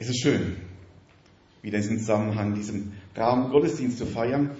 Es 0.00 0.08
ist 0.08 0.22
schön, 0.22 0.56
wieder 1.60 1.76
in 1.76 1.82
diesem 1.82 1.98
Zusammenhang, 1.98 2.54
diesem 2.54 2.92
Rahmen 3.14 3.50
Gottesdienst 3.50 3.98
zu 3.98 4.06
feiern. 4.06 4.52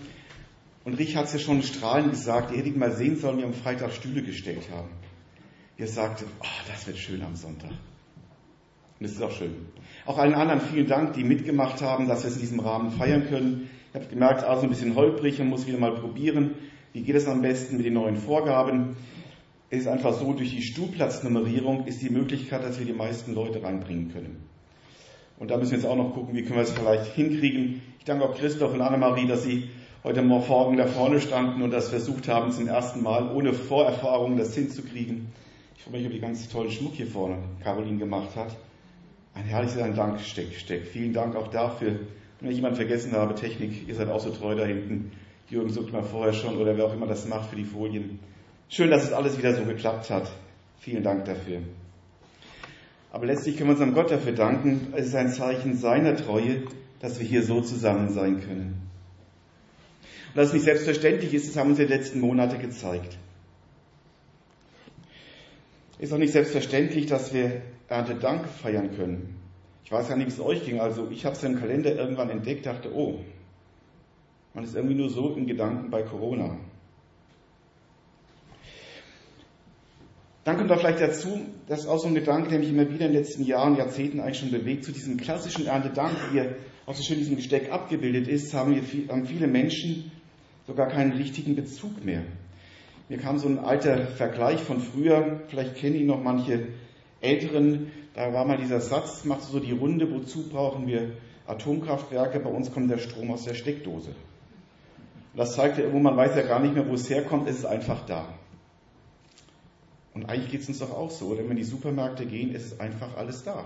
Und 0.85 0.99
Rich 0.99 1.17
hat 1.17 1.25
es 1.25 1.33
ja 1.33 1.39
schon 1.39 1.63
strahlend 1.63 2.11
gesagt, 2.11 2.51
ihr 2.51 2.59
hättet 2.59 2.77
mal 2.77 2.93
sehen 2.93 3.17
sollen, 3.17 3.39
wie 3.39 3.41
wir 3.41 3.47
am 3.47 3.55
Freitag 3.55 3.95
Stühle 3.95 4.23
gestellt 4.23 4.69
haben. 4.71 4.91
Ihr 5.79 5.87
sagte, 5.89 6.27
oh, 6.41 6.69
das 6.71 6.87
wird 6.87 6.99
schön 6.99 7.23
am 7.23 7.37
Sonntag. 7.37 7.71
Und 7.71 9.07
es 9.07 9.13
ist 9.13 9.23
auch 9.23 9.31
schön. 9.31 9.55
Auch 10.05 10.19
allen 10.19 10.35
anderen 10.35 10.61
vielen 10.61 10.87
Dank, 10.87 11.15
die 11.15 11.25
mitgemacht 11.25 11.81
haben, 11.81 12.07
dass 12.07 12.23
wir 12.23 12.29
es 12.29 12.35
in 12.35 12.43
diesem 12.43 12.61
Rahmen 12.61 12.91
feiern 12.91 13.27
können. 13.27 13.71
Ich 13.89 13.95
habe 13.95 14.11
gemerkt, 14.11 14.45
also 14.45 14.65
ein 14.65 14.69
bisschen 14.69 14.95
holprig 14.95 15.41
und 15.41 15.49
muss 15.49 15.67
wieder 15.67 15.79
mal 15.79 15.95
probieren. 15.95 16.51
Wie 16.93 17.01
geht 17.01 17.17
es 17.17 17.27
am 17.27 17.41
besten 17.41 17.79
mit 17.79 17.87
den 17.87 17.95
neuen 17.95 18.17
Vorgaben? 18.17 18.95
Es 19.71 19.81
ist 19.81 19.89
einfach 19.89 20.13
so, 20.13 20.35
durch 20.35 20.51
die 20.51 20.63
Stuhlplatznummerierung 20.63 21.87
ist 21.87 22.03
die 22.03 22.11
Möglichkeit, 22.11 22.63
dass 22.63 22.79
wir 22.79 22.85
die 22.85 22.93
meisten 22.93 23.33
Leute 23.33 23.63
reinbringen 23.63 24.13
können. 24.13 24.50
Und 25.41 25.51
da 25.51 25.57
müssen 25.57 25.71
wir 25.71 25.79
jetzt 25.79 25.89
auch 25.89 25.97
noch 25.97 26.13
gucken, 26.13 26.37
wie 26.37 26.43
können 26.43 26.57
wir 26.57 26.63
es 26.65 26.71
vielleicht 26.71 27.15
hinkriegen. 27.15 27.81
Ich 27.99 28.05
danke 28.05 28.25
auch 28.27 28.37
Christoph 28.37 28.75
und 28.75 28.83
Annemarie, 28.83 29.27
dass 29.27 29.43
sie 29.43 29.71
heute 30.05 30.21
Morgen 30.21 30.77
da 30.77 30.87
vorne 30.87 31.19
standen 31.19 31.63
und 31.63 31.71
das 31.71 31.89
versucht 31.89 32.29
haben, 32.29 32.53
zum 32.53 32.69
ersten 32.69 33.03
Mal 33.03 33.35
ohne 33.35 33.55
Vorerfahrung 33.55 34.37
das 34.37 34.55
hinzukriegen. 34.55 35.29
Ich 35.79 35.83
freue 35.83 35.95
mich 35.95 36.05
über 36.05 36.15
die 36.15 36.21
ganz 36.21 36.47
tollen 36.51 36.71
Schmuck 36.71 36.93
hier 36.93 37.07
vorne, 37.07 37.39
Caroline 37.65 37.97
gemacht 37.97 38.37
hat. 38.37 38.55
Ein 39.35 39.45
herrliches 39.45 39.79
Dank 39.79 40.21
steck, 40.21 40.53
steck. 40.53 40.87
Vielen 40.87 41.15
Dank 41.15 41.35
auch 41.35 41.49
dafür. 41.49 42.01
Wenn 42.41 42.51
ich 42.51 42.57
jemanden 42.57 42.77
vergessen 42.77 43.13
habe, 43.13 43.35
Technik, 43.35 43.89
ihr 43.89 43.95
seid 43.95 44.11
auch 44.11 44.21
so 44.21 44.31
treu 44.31 44.55
da 44.55 44.67
hinten. 44.67 45.11
Jürgen 45.49 45.71
sucht 45.71 45.91
mal 45.91 46.03
vorher 46.03 46.35
schon 46.35 46.59
oder 46.59 46.77
wer 46.77 46.85
auch 46.85 46.93
immer 46.93 47.07
das 47.07 47.27
macht 47.27 47.49
für 47.49 47.57
die 47.57 47.65
Folien. 47.65 48.19
Schön, 48.69 48.91
dass 48.91 49.05
es 49.05 49.13
alles 49.15 49.39
wieder 49.39 49.55
so 49.55 49.65
geklappt 49.65 50.11
hat. 50.11 50.31
Vielen 50.81 51.03
Dank 51.03 51.25
dafür. 51.25 51.63
Aber 53.13 53.27
letztlich 53.27 53.57
können 53.57 53.71
wir 53.71 53.75
uns 53.75 53.83
an 53.83 53.95
Gott 53.95 54.11
dafür 54.11 54.33
danken. 54.33 54.93
Es 54.97 55.07
ist 55.07 55.15
ein 55.15 55.31
Zeichen 55.31 55.77
seiner 55.77 56.17
Treue, 56.17 56.63
dass 57.01 57.19
wir 57.19 57.27
hier 57.27 57.43
so 57.43 57.61
zusammen 57.61 58.11
sein 58.11 58.41
können. 58.41 58.89
Und 60.29 60.37
dass 60.37 60.49
es 60.49 60.53
nicht 60.55 60.65
selbstverständlich 60.65 61.35
ist, 61.35 61.49
das 61.49 61.57
haben 61.57 61.71
uns 61.71 61.79
die 61.79 61.85
letzten 61.85 62.21
Monate 62.21 62.59
gezeigt. 62.59 63.19
Ist 65.99 66.13
auch 66.13 66.19
nicht 66.19 66.33
selbstverständlich, 66.33 67.07
dass 67.07 67.35
wir 67.35 67.63
Erntedank 67.89 68.49
feiern 68.49 68.95
können. 68.97 69.37
Ich 69.85 69.91
weiß 69.91 70.09
ja 70.09 70.17
nicht, 70.17 70.29
wie 70.29 70.33
es 70.33 70.41
euch 70.41 70.65
ging. 70.65 70.81
Also 70.81 71.09
ich 71.11 71.27
habe 71.27 71.35
es 71.35 71.43
im 71.43 71.59
Kalender 71.59 71.95
irgendwann 71.97 72.31
entdeckt, 72.31 72.65
dachte, 72.65 72.95
oh, 72.95 73.19
man 74.55 74.63
ist 74.63 74.77
irgendwie 74.77 74.95
nur 74.95 75.11
so 75.11 75.35
in 75.35 75.47
Gedanken 75.47 75.91
bei 75.91 76.03
Corona. 76.03 76.57
Dann 80.51 80.57
kommt 80.57 80.71
da 80.73 80.79
vielleicht 80.79 81.01
dazu, 81.01 81.43
das 81.69 81.83
ist 81.83 81.87
auch 81.87 82.01
so 82.01 82.09
ein 82.09 82.15
Gedanke, 82.17 82.51
der 82.51 82.59
mich 82.59 82.71
immer 82.71 82.91
wieder 82.91 83.07
in 83.07 83.13
den 83.13 83.23
letzten 83.23 83.45
Jahren, 83.45 83.77
Jahrzehnten 83.77 84.19
eigentlich 84.19 84.41
schon 84.41 84.51
bewegt, 84.51 84.85
zu 84.85 84.91
diesem 84.91 85.17
klassischen 85.17 85.69
Erntedank, 85.69 86.11
wie 86.33 86.39
er 86.39 86.57
auch 86.87 86.95
so 86.97 87.05
schön 87.05 87.19
in 87.19 87.21
diesem 87.21 87.37
Gesteck 87.37 87.71
abgebildet 87.71 88.27
ist, 88.27 88.53
haben, 88.53 88.75
wir, 88.75 88.83
haben 89.09 89.27
viele 89.27 89.47
Menschen 89.47 90.11
sogar 90.67 90.89
keinen 90.89 91.13
richtigen 91.13 91.55
Bezug 91.55 92.05
mehr. 92.05 92.25
Mir 93.09 93.19
kam 93.19 93.39
so 93.39 93.47
ein 93.47 93.61
alter 93.61 94.09
Vergleich 94.09 94.61
von 94.61 94.81
früher, 94.81 95.43
vielleicht 95.47 95.77
kennen 95.77 95.95
ihn 95.95 96.09
noch 96.09 96.21
manche 96.21 96.67
Älteren, 97.21 97.93
da 98.15 98.33
war 98.33 98.45
mal 98.45 98.57
dieser 98.57 98.81
Satz, 98.81 99.25
macht 99.25 99.43
so 99.43 99.61
die 99.61 99.71
Runde, 99.71 100.13
wozu 100.13 100.49
brauchen 100.49 100.89
wir 100.89 101.13
Atomkraftwerke, 101.47 102.41
bei 102.41 102.51
uns 102.51 102.73
kommt 102.73 102.91
der 102.91 102.99
Strom 102.99 103.31
aus 103.31 103.45
der 103.45 103.55
Steckdose. 103.55 104.17
Das 105.37 105.55
zeigt 105.55 105.79
ja 105.79 105.85
irgendwo, 105.85 106.03
man 106.03 106.17
weiß 106.17 106.35
ja 106.35 106.43
gar 106.43 106.59
nicht 106.59 106.75
mehr, 106.75 106.89
wo 106.89 106.95
es 106.95 107.09
herkommt, 107.09 107.49
es 107.49 107.59
ist 107.59 107.67
einfach 107.67 108.05
da. 108.05 108.40
Und 110.15 110.27
eigentlich 110.27 110.51
geht 110.51 110.63
es 110.63 110.69
uns 110.69 110.79
doch 110.81 110.91
auch 110.91 111.11
so, 111.11 111.27
oder? 111.27 111.39
Wenn 111.39 111.47
wir 111.47 111.51
in 111.53 111.57
die 111.59 111.65
Supermärkte 111.65 112.27
gehen, 112.27 112.53
ist 112.53 112.67
es 112.67 112.81
einfach 112.81 113.17
alles 113.17 113.45
da. 113.45 113.65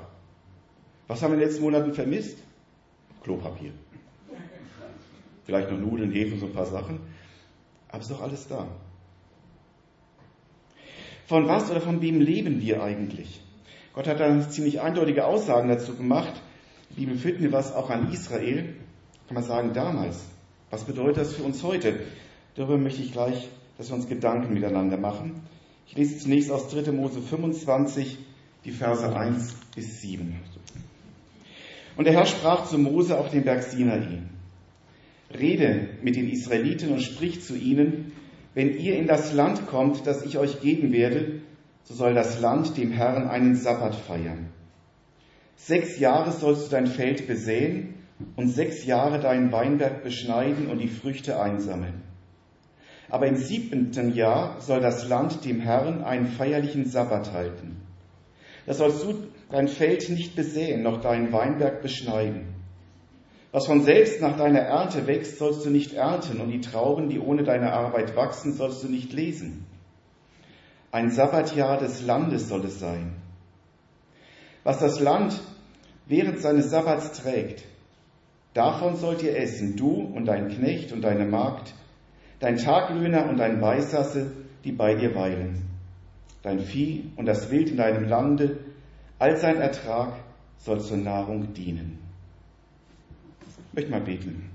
Was 1.07 1.23
haben 1.23 1.31
wir 1.31 1.35
in 1.35 1.41
den 1.41 1.49
letzten 1.49 1.63
Monaten 1.63 1.95
vermisst? 1.95 2.39
Klopapier. 3.23 3.73
Vielleicht 5.45 5.71
noch 5.71 5.79
Nudeln, 5.79 6.13
Hefe, 6.13 6.39
so 6.39 6.47
ein 6.47 6.53
paar 6.53 6.67
Sachen. 6.67 7.01
Aber 7.89 7.99
es 7.99 8.11
ist 8.11 8.11
doch 8.11 8.23
alles 8.23 8.49
da. 8.49 8.67
Von 11.27 11.49
was 11.49 11.71
oder 11.71 11.81
von 11.81 12.03
wem 12.03 12.21
leben 12.21 12.61
wir 12.61 12.83
eigentlich? 12.83 13.41
Gott 13.95 14.07
hat 14.07 14.21
da 14.21 14.49
ziemlich 14.49 14.81
eindeutige 14.81 15.25
Aussagen 15.25 15.69
dazu 15.69 15.95
gemacht. 15.95 16.33
Die 16.91 17.01
Bibel 17.01 17.17
finden 17.17 17.43
wir 17.43 17.53
was 17.53 17.73
auch 17.73 17.91
an 17.91 18.13
Israel, 18.13 18.75
kann 19.27 19.35
man 19.35 19.45
sagen, 19.45 19.73
damals. 19.73 20.25
Was 20.71 20.85
bedeutet 20.85 21.19
das 21.19 21.35
für 21.35 21.43
uns 21.43 21.63
heute? 21.63 22.01
Darüber 22.57 22.77
möchte 22.77 23.03
ich 23.03 23.13
gleich, 23.13 23.49
dass 23.79 23.89
wir 23.89 23.97
uns 23.97 24.09
Gedanken 24.09 24.53
miteinander 24.53 24.97
machen. 24.97 25.43
Ich 25.87 25.97
lese 25.97 26.19
zunächst 26.19 26.51
aus 26.51 26.69
3. 26.69 26.93
Mose 26.93 27.21
25, 27.21 28.19
die 28.65 28.71
Verse 28.71 29.15
1 29.15 29.55
bis 29.75 30.01
7. 30.01 30.35
Und 31.97 32.05
der 32.07 32.15
Herr 32.15 32.27
sprach 32.27 32.67
zu 32.67 32.79
Mose 32.79 33.19
auf 33.19 33.31
dem 33.31 33.45
Berg 33.45 33.63
Sinai. 33.63 34.23
Rede 35.33 35.89
mit 36.03 36.17
den 36.17 36.31
Israeliten 36.31 36.91
und 36.91 37.03
sprich 37.03 37.43
zu 37.43 37.57
ihnen, 37.57 38.13
wenn 38.55 38.77
ihr 38.79 38.97
in 38.97 39.07
das 39.07 39.33
Land 39.33 39.67
kommt, 39.67 40.07
das 40.07 40.25
ich 40.25 40.39
euch 40.39 40.61
geben 40.61 40.93
werde, 40.93 41.41
so 41.83 41.95
soll 41.95 42.15
das 42.15 42.41
Land 42.41 42.77
dem 42.77 42.93
Herrn 42.93 43.29
einen 43.29 43.57
Sabbat 43.57 43.95
feiern. 43.95 44.49
Sechs 45.57 45.99
Jahre 45.99 46.33
sollst 46.33 46.67
du 46.67 46.71
dein 46.71 46.87
Feld 46.87 47.27
besäen 47.27 47.95
und 48.37 48.49
sechs 48.49 48.85
Jahre 48.85 49.21
deinen 49.21 49.53
Weinberg 49.53 50.03
beschneiden 50.03 50.69
und 50.69 50.79
die 50.79 50.89
Früchte 50.89 51.41
einsammeln. 51.41 52.03
Aber 53.09 53.27
im 53.27 53.37
siebenten 53.37 54.15
Jahr 54.15 54.61
soll 54.61 54.81
das 54.81 55.09
Land 55.09 55.45
dem 55.45 55.61
Herrn 55.61 56.03
einen 56.03 56.27
feierlichen 56.27 56.87
Sabbat 56.87 57.33
halten. 57.33 57.77
Da 58.67 58.73
sollst 58.73 59.05
du 59.05 59.15
dein 59.51 59.69
Feld 59.69 60.09
nicht 60.09 60.35
besäen, 60.37 60.83
noch 60.83 61.01
deinen 61.01 61.33
Weinberg 61.33 61.83
beschneiden. 61.83 62.55
Was 63.53 63.67
von 63.67 63.85
selbst 63.85 64.21
nach 64.21 64.37
deiner 64.37 64.61
Ernte 64.61 65.07
wächst, 65.07 65.39
sollst 65.39 65.65
du 65.65 65.71
nicht 65.71 65.93
ernten, 65.93 66.41
und 66.41 66.51
die 66.51 66.61
Trauben, 66.61 67.09
die 67.09 67.21
ohne 67.21 67.45
deine 67.45 67.73
Arbeit 67.73 68.17
wachsen, 68.17 68.53
sollst 68.53 68.83
du 68.83 68.89
nicht 68.89 69.13
lesen. 69.13 69.67
Ein 70.91 71.11
Sabbatjahr 71.11 71.79
des 71.79 72.05
Landes 72.05 72.49
soll 72.49 72.65
es 72.65 72.81
sein. 72.81 73.15
Was 74.65 74.79
das 74.79 74.99
Land 74.99 75.41
während 76.07 76.41
seines 76.41 76.71
Sabbats 76.71 77.13
trägt, 77.21 77.65
davon 78.55 78.97
sollt 78.97 79.23
ihr 79.23 79.37
essen, 79.37 79.77
du 79.77 79.91
und 79.91 80.25
dein 80.25 80.49
Knecht 80.49 80.91
und 80.91 81.03
deine 81.03 81.27
Magd, 81.27 81.75
dein 82.41 82.57
Taglöhner 82.57 83.29
und 83.29 83.39
dein 83.39 83.61
Weißasse, 83.61 84.31
die 84.65 84.73
bei 84.73 84.95
dir 84.95 85.15
weilen, 85.15 85.63
dein 86.43 86.61
Vieh 86.61 87.11
und 87.17 87.27
das 87.27 87.51
Wild 87.51 87.71
in 87.71 87.77
deinem 87.77 88.09
Lande, 88.09 88.59
all 89.19 89.37
sein 89.37 89.61
Ertrag 89.61 90.15
soll 90.59 90.81
zur 90.81 90.97
Nahrung 90.97 91.53
dienen. 91.55 91.99
Ich 93.69 93.75
möchte 93.75 93.91
mal 93.91 94.01
beten. 94.01 94.51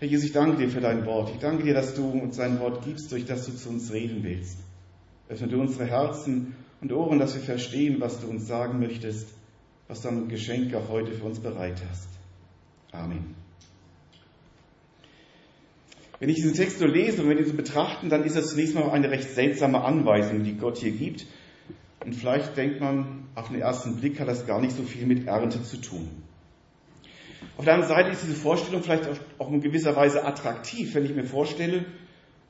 Herr 0.00 0.08
Jesus, 0.08 0.26
ich 0.26 0.32
danke 0.32 0.56
dir 0.56 0.68
für 0.68 0.80
dein 0.80 1.06
Wort. 1.06 1.30
Ich 1.30 1.38
danke 1.38 1.62
dir, 1.62 1.74
dass 1.74 1.94
du 1.94 2.08
uns 2.08 2.36
dein 2.36 2.60
Wort 2.60 2.84
gibst, 2.84 3.12
durch 3.12 3.24
das 3.24 3.46
du 3.46 3.52
zu 3.52 3.68
uns 3.68 3.92
reden 3.92 4.22
willst. 4.22 4.58
Öffne 5.28 5.48
du 5.48 5.60
unsere 5.60 5.86
Herzen 5.86 6.54
und 6.80 6.92
Ohren, 6.92 7.18
dass 7.18 7.34
wir 7.34 7.42
verstehen, 7.42 8.00
was 8.00 8.20
du 8.20 8.26
uns 8.26 8.46
sagen 8.46 8.80
möchtest, 8.80 9.28
was 9.88 10.02
du 10.02 10.08
am 10.08 10.28
Geschenk 10.28 10.74
auch 10.74 10.88
heute 10.88 11.12
für 11.12 11.24
uns 11.24 11.40
bereit 11.40 11.80
hast. 11.88 12.08
Amen. 12.92 13.34
Wenn 16.24 16.30
ich 16.30 16.36
diesen 16.36 16.54
Text 16.54 16.78
so 16.78 16.86
lese 16.86 17.20
und 17.20 17.28
wenn 17.28 17.36
wir 17.36 17.44
ihn 17.44 17.50
so 17.50 17.54
betrachten, 17.54 18.08
dann 18.08 18.24
ist 18.24 18.34
das 18.34 18.48
zunächst 18.48 18.74
mal 18.74 18.88
eine 18.88 19.10
recht 19.10 19.28
seltsame 19.28 19.84
Anweisung, 19.84 20.42
die 20.42 20.56
Gott 20.56 20.78
hier 20.78 20.92
gibt. 20.92 21.26
Und 22.02 22.14
vielleicht 22.14 22.56
denkt 22.56 22.80
man, 22.80 23.26
auf 23.34 23.48
den 23.48 23.60
ersten 23.60 23.96
Blick 23.96 24.18
hat 24.18 24.26
das 24.26 24.46
gar 24.46 24.58
nicht 24.58 24.74
so 24.74 24.84
viel 24.84 25.04
mit 25.04 25.26
Ernte 25.26 25.62
zu 25.62 25.76
tun. 25.76 26.08
Auf 27.58 27.66
der 27.66 27.74
anderen 27.74 27.94
Seite 27.94 28.10
ist 28.10 28.22
diese 28.22 28.36
Vorstellung 28.36 28.82
vielleicht 28.82 29.06
auch 29.36 29.52
in 29.52 29.60
gewisser 29.60 29.96
Weise 29.96 30.24
attraktiv, 30.24 30.94
wenn 30.94 31.04
ich 31.04 31.14
mir 31.14 31.24
vorstelle, 31.24 31.84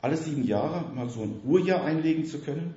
alle 0.03 0.17
sieben 0.17 0.45
Jahre 0.45 0.85
mal 0.95 1.09
so 1.09 1.23
ein 1.23 1.41
Urjahr 1.45 1.83
einlegen 1.83 2.27
zu 2.27 2.39
können. 2.39 2.75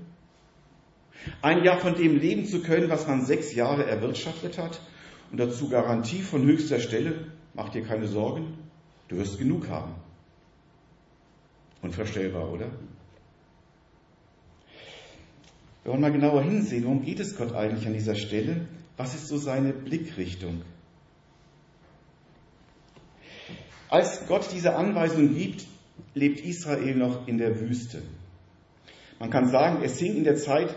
Ein 1.44 1.64
Jahr 1.64 1.78
von 1.78 1.94
dem 1.94 2.18
leben 2.18 2.46
zu 2.46 2.64
können, 2.64 2.90
was 2.90 3.06
man 3.06 3.24
sechs 3.24 3.54
Jahre 3.54 3.86
erwirtschaftet 3.86 4.58
hat 4.58 4.82
und 5.32 5.40
dazu 5.40 5.70
Garantie 5.70 6.24
von 6.24 6.42
höchster 6.42 6.80
Stelle, 6.80 7.28
mach 7.54 7.70
dir 7.70 7.84
keine 7.84 8.08
Sorgen, 8.08 8.58
du 9.10 9.18
wirst 9.18 9.38
genug 9.38 9.70
haben. 9.70 10.07
Unvorstellbar, 11.82 12.52
oder? 12.52 12.72
Wir 15.84 15.92
wollen 15.94 16.02
mal 16.02 16.12
genauer 16.12 16.44
hinsehen, 16.44 16.84
worum 16.84 17.04
geht 17.04 17.20
es 17.20 17.38
Gott 17.38 17.54
eigentlich 17.54 17.88
an 17.88 17.94
dieser 17.94 18.16
Stelle? 18.16 18.68
Was 18.98 19.16
ist 19.16 19.28
so 19.28 19.38
seine 19.38 19.72
Blickrichtung? 19.72 20.64
Als 23.90 24.28
Gott 24.28 24.50
diese 24.52 24.76
Anweisung 24.76 25.34
gibt, 25.36 25.66
lebt 26.14 26.42
Israel 26.42 26.96
noch 26.96 27.28
in 27.28 27.38
der 27.38 27.62
Wüste. 27.62 28.02
Man 29.20 29.30
kann 29.30 29.48
sagen, 29.50 29.82
es 29.84 29.98
hing 29.98 30.18
in 30.18 30.24
der 30.26 30.36
Zeit 30.36 30.76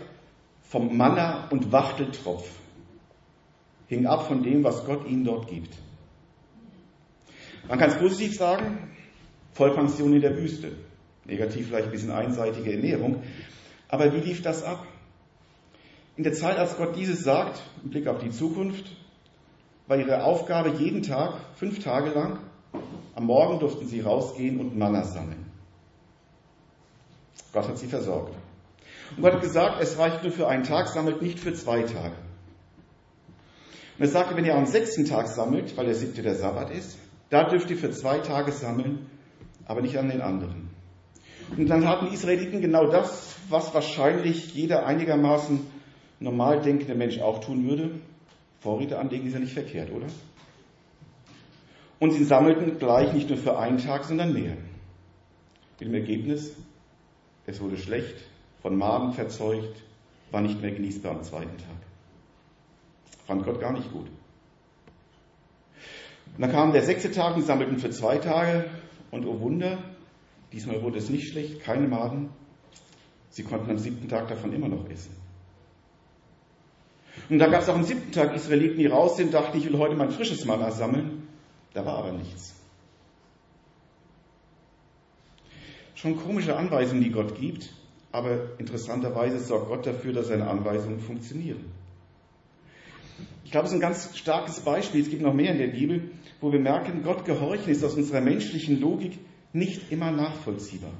vom 0.61 0.95
Manna 0.95 1.49
und 1.49 1.71
Wachteltropf. 1.71 2.49
Hing 3.87 4.05
ab 4.05 4.27
von 4.27 4.43
dem, 4.43 4.63
was 4.63 4.85
Gott 4.85 5.05
ihnen 5.05 5.25
dort 5.25 5.49
gibt. 5.49 5.75
Man 7.67 7.77
kann 7.77 7.89
es 7.89 7.97
positiv 7.97 8.37
sagen, 8.37 8.95
Vollpension 9.53 10.13
in 10.13 10.21
der 10.21 10.37
Wüste. 10.37 10.71
Negativ 11.31 11.67
vielleicht 11.67 11.85
ein 11.85 11.91
bisschen 11.91 12.11
einseitige 12.11 12.73
Ernährung. 12.73 13.23
Aber 13.87 14.13
wie 14.13 14.19
lief 14.19 14.41
das 14.41 14.63
ab? 14.63 14.85
In 16.17 16.23
der 16.23 16.33
Zeit, 16.33 16.57
als 16.57 16.77
Gott 16.77 16.95
dieses 16.95 17.23
sagt, 17.23 17.61
im 17.83 17.89
Blick 17.89 18.07
auf 18.07 18.19
die 18.19 18.31
Zukunft, 18.31 18.85
war 19.87 19.97
ihre 19.97 20.23
Aufgabe 20.23 20.69
jeden 20.69 21.03
Tag, 21.03 21.33
fünf 21.55 21.83
Tage 21.83 22.11
lang, 22.11 22.39
am 23.15 23.25
Morgen 23.25 23.59
durften 23.59 23.87
sie 23.87 24.01
rausgehen 24.01 24.59
und 24.59 24.77
Manna 24.77 25.03
sammeln. 25.03 25.45
Gott 27.53 27.67
hat 27.67 27.77
sie 27.77 27.87
versorgt. 27.87 28.35
Und 29.15 29.23
Gott 29.23 29.33
hat 29.33 29.41
gesagt, 29.41 29.81
es 29.81 29.97
reicht 29.97 30.23
nur 30.23 30.31
für 30.31 30.47
einen 30.47 30.63
Tag, 30.63 30.87
sammelt 30.87 31.21
nicht 31.21 31.39
für 31.39 31.53
zwei 31.53 31.83
Tage. 31.83 32.15
Und 33.97 34.05
er 34.05 34.07
sagte, 34.07 34.35
wenn 34.35 34.45
ihr 34.45 34.55
am 34.55 34.65
sechsten 34.65 35.05
Tag 35.05 35.27
sammelt, 35.27 35.75
weil 35.77 35.85
der 35.85 35.95
siebte 35.95 36.21
der 36.21 36.35
Sabbat 36.35 36.71
ist, 36.71 36.97
da 37.29 37.49
dürft 37.49 37.69
ihr 37.69 37.77
für 37.77 37.91
zwei 37.91 38.19
Tage 38.19 38.51
sammeln, 38.51 39.09
aber 39.65 39.81
nicht 39.81 39.97
an 39.97 40.09
den 40.09 40.21
anderen. 40.21 40.70
Und 41.57 41.67
dann 41.67 41.87
hatten 41.87 42.07
die 42.07 42.13
Israeliten 42.13 42.61
genau 42.61 42.87
das, 42.87 43.35
was 43.49 43.73
wahrscheinlich 43.73 44.53
jeder 44.53 44.85
einigermaßen 44.85 45.59
normal 46.19 46.61
denkende 46.61 46.95
Mensch 46.95 47.19
auch 47.19 47.41
tun 47.41 47.67
würde. 47.67 47.91
Vorräte 48.61 48.99
anlegen 48.99 49.27
ist 49.27 49.33
ja 49.33 49.39
nicht 49.39 49.53
verkehrt, 49.53 49.91
oder? 49.91 50.07
Und 51.99 52.11
sie 52.13 52.23
sammelten 52.23 52.79
gleich 52.79 53.13
nicht 53.13 53.29
nur 53.29 53.37
für 53.37 53.57
einen 53.57 53.79
Tag, 53.79 54.05
sondern 54.05 54.33
mehr. 54.33 54.55
Mit 55.79 55.89
dem 55.89 55.93
Ergebnis, 55.93 56.55
es 57.45 57.59
wurde 57.59 57.77
schlecht, 57.77 58.15
von 58.61 58.77
Maden 58.77 59.13
verzeugt, 59.13 59.83
war 60.31 60.41
nicht 60.41 60.61
mehr 60.61 60.71
genießbar 60.71 61.11
am 61.11 61.23
zweiten 61.23 61.57
Tag. 61.57 61.77
Fand 63.25 63.43
Gott 63.43 63.59
gar 63.59 63.73
nicht 63.73 63.91
gut. 63.91 64.07
Und 66.35 66.41
dann 66.41 66.51
kam 66.51 66.71
der 66.71 66.83
sechste 66.83 67.11
Tag 67.11 67.35
und 67.35 67.45
sammelten 67.45 67.77
für 67.77 67.89
zwei 67.89 68.17
Tage 68.17 68.65
und 69.09 69.25
oh 69.25 69.39
Wunder, 69.41 69.79
diesmal 70.51 70.81
wurde 70.81 70.99
es 70.99 71.09
nicht 71.09 71.29
schlecht, 71.29 71.61
keine 71.61 71.87
Maden. 71.87 72.29
Sie 73.29 73.43
konnten 73.43 73.69
am 73.69 73.77
siebten 73.77 74.09
Tag 74.09 74.27
davon 74.27 74.53
immer 74.53 74.67
noch 74.67 74.89
essen. 74.89 75.15
Und 77.29 77.39
da 77.39 77.47
gab 77.47 77.61
es 77.61 77.69
auch 77.69 77.75
am 77.75 77.83
siebten 77.83 78.11
Tag 78.11 78.35
Israeliten, 78.35 78.77
die 78.77 78.87
raus 78.87 79.17
sind, 79.17 79.33
dachten, 79.33 79.57
ich 79.57 79.65
will 79.65 79.77
heute 79.77 79.95
mein 79.95 80.11
frisches 80.11 80.45
Manna 80.45 80.71
sammeln. 80.71 81.27
Da 81.73 81.85
war 81.85 81.97
aber 81.97 82.11
nichts. 82.11 82.53
Schon 85.95 86.17
komische 86.17 86.57
Anweisungen, 86.57 87.03
die 87.03 87.11
Gott 87.11 87.39
gibt, 87.39 87.69
aber 88.11 88.59
interessanterweise 88.59 89.39
sorgt 89.39 89.69
Gott 89.69 89.85
dafür, 89.85 90.13
dass 90.13 90.27
seine 90.27 90.49
Anweisungen 90.49 90.99
funktionieren. 90.99 91.71
Ich 93.45 93.51
glaube, 93.51 93.67
es 93.67 93.71
ist 93.71 93.77
ein 93.77 93.81
ganz 93.81 94.17
starkes 94.17 94.61
Beispiel, 94.61 95.01
es 95.01 95.09
gibt 95.09 95.21
noch 95.21 95.33
mehr 95.33 95.51
in 95.51 95.57
der 95.57 95.67
Bibel, 95.67 96.11
wo 96.39 96.51
wir 96.51 96.59
merken, 96.59 97.03
Gott 97.03 97.25
gehorchen 97.25 97.69
ist 97.69 97.83
aus 97.83 97.95
unserer 97.95 98.21
menschlichen 98.21 98.79
Logik 98.81 99.19
nicht 99.53 99.91
immer 99.91 100.11
nachvollziehbar. 100.11 100.93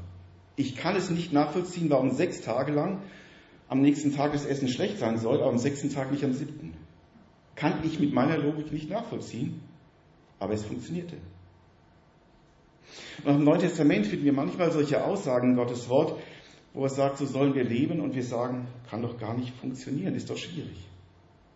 Ich 0.56 0.76
kann 0.76 0.96
es 0.96 1.10
nicht 1.10 1.34
nachvollziehen, 1.34 1.90
warum 1.90 2.12
sechs 2.12 2.42
Tage 2.42 2.72
lang 2.72 3.02
am 3.68 3.82
nächsten 3.82 4.14
Tag 4.14 4.34
das 4.34 4.46
Essen 4.46 4.68
schlecht 4.68 5.00
sein 5.00 5.18
soll, 5.18 5.38
aber 5.38 5.50
am 5.50 5.58
sechsten 5.58 5.90
Tag 5.92 6.12
nicht 6.12 6.24
am 6.24 6.34
siebten. 6.34 6.74
Kann 7.56 7.84
ich 7.84 8.00
mit 8.00 8.14
meiner 8.14 8.38
Logik 8.38 8.72
nicht 8.72 8.90
nachvollziehen, 8.90 9.62
aber 10.40 10.54
es 10.54 10.66
funktionierte. 10.66 11.18
Und 13.24 13.32
auch 13.32 13.36
im 13.38 13.44
Neuen 13.44 13.62
Testament 13.62 14.08
finden 14.08 14.26
wir 14.26 14.34
manchmal 14.34 14.72
solche 14.72 15.04
Aussagen 15.04 15.52
in 15.52 15.56
Gottes 15.56 15.88
Wort, 15.88 16.20
wo 16.74 16.84
er 16.84 16.90
sagt, 16.90 17.18
so 17.18 17.26
sollen 17.26 17.54
wir 17.54 17.64
leben 17.64 18.00
und 18.00 18.16
wir 18.16 18.24
sagen, 18.24 18.68
kann 18.90 19.02
doch 19.02 19.18
gar 19.18 19.38
nicht 19.38 19.56
funktionieren, 19.56 20.16
ist 20.16 20.30
doch 20.30 20.38
schwierig, 20.38 20.78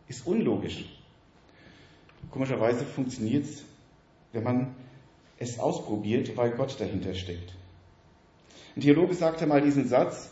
ist 0.08 0.26
unlogisch. 0.28 0.86
Komischerweise 2.32 2.86
funktioniert 2.86 3.46
es, 3.46 3.64
wenn 4.34 4.44
man 4.44 4.75
es 5.38 5.60
ausprobiert, 5.60 6.38
weil 6.38 6.52
Gott 6.52 6.80
dahinter 6.80 7.14
steckt. 7.14 7.54
Ein 8.76 8.82
Theologe 8.82 9.14
sagte 9.14 9.48
mal 9.48 9.62
diesen 9.62 9.88
Satz, 9.88 10.32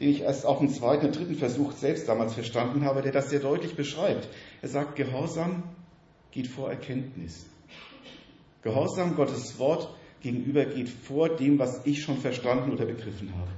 den 0.00 0.10
ich 0.10 0.22
erst 0.22 0.44
auf 0.44 0.58
dem 0.58 0.68
zweiten 0.70 1.06
und 1.06 1.16
dritten 1.16 1.36
Versuch 1.36 1.72
selbst 1.72 2.08
damals 2.08 2.34
verstanden 2.34 2.84
habe, 2.84 3.02
der 3.02 3.12
das 3.12 3.30
sehr 3.30 3.40
deutlich 3.40 3.76
beschreibt. 3.76 4.28
Er 4.60 4.68
sagt, 4.68 4.96
Gehorsam 4.96 5.62
geht 6.32 6.48
vor 6.48 6.70
Erkenntnis. 6.70 7.46
Gehorsam 8.62 9.14
Gottes 9.14 9.58
Wort 9.58 9.94
gegenüber 10.20 10.64
geht 10.64 10.88
vor 10.88 11.28
dem, 11.28 11.58
was 11.58 11.86
ich 11.86 12.02
schon 12.02 12.18
verstanden 12.18 12.72
oder 12.72 12.86
begriffen 12.86 13.32
habe. 13.38 13.50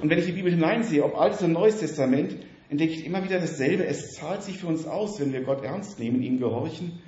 Und 0.00 0.08
wenn 0.08 0.18
ich 0.18 0.26
die 0.26 0.32
Bibel 0.32 0.52
hineinsehe, 0.52 1.04
ob 1.04 1.16
Altes 1.18 1.42
und 1.42 1.52
Neues 1.52 1.80
Testament, 1.80 2.36
entdecke 2.68 2.92
ich 2.92 3.04
immer 3.04 3.24
wieder 3.24 3.40
dasselbe. 3.40 3.84
Es 3.84 4.12
zahlt 4.12 4.44
sich 4.44 4.58
für 4.58 4.68
uns 4.68 4.86
aus, 4.86 5.18
wenn 5.18 5.32
wir 5.32 5.42
Gott 5.42 5.64
ernst 5.64 5.98
nehmen, 5.98 6.22
ihm 6.22 6.38
gehorchen 6.38 7.00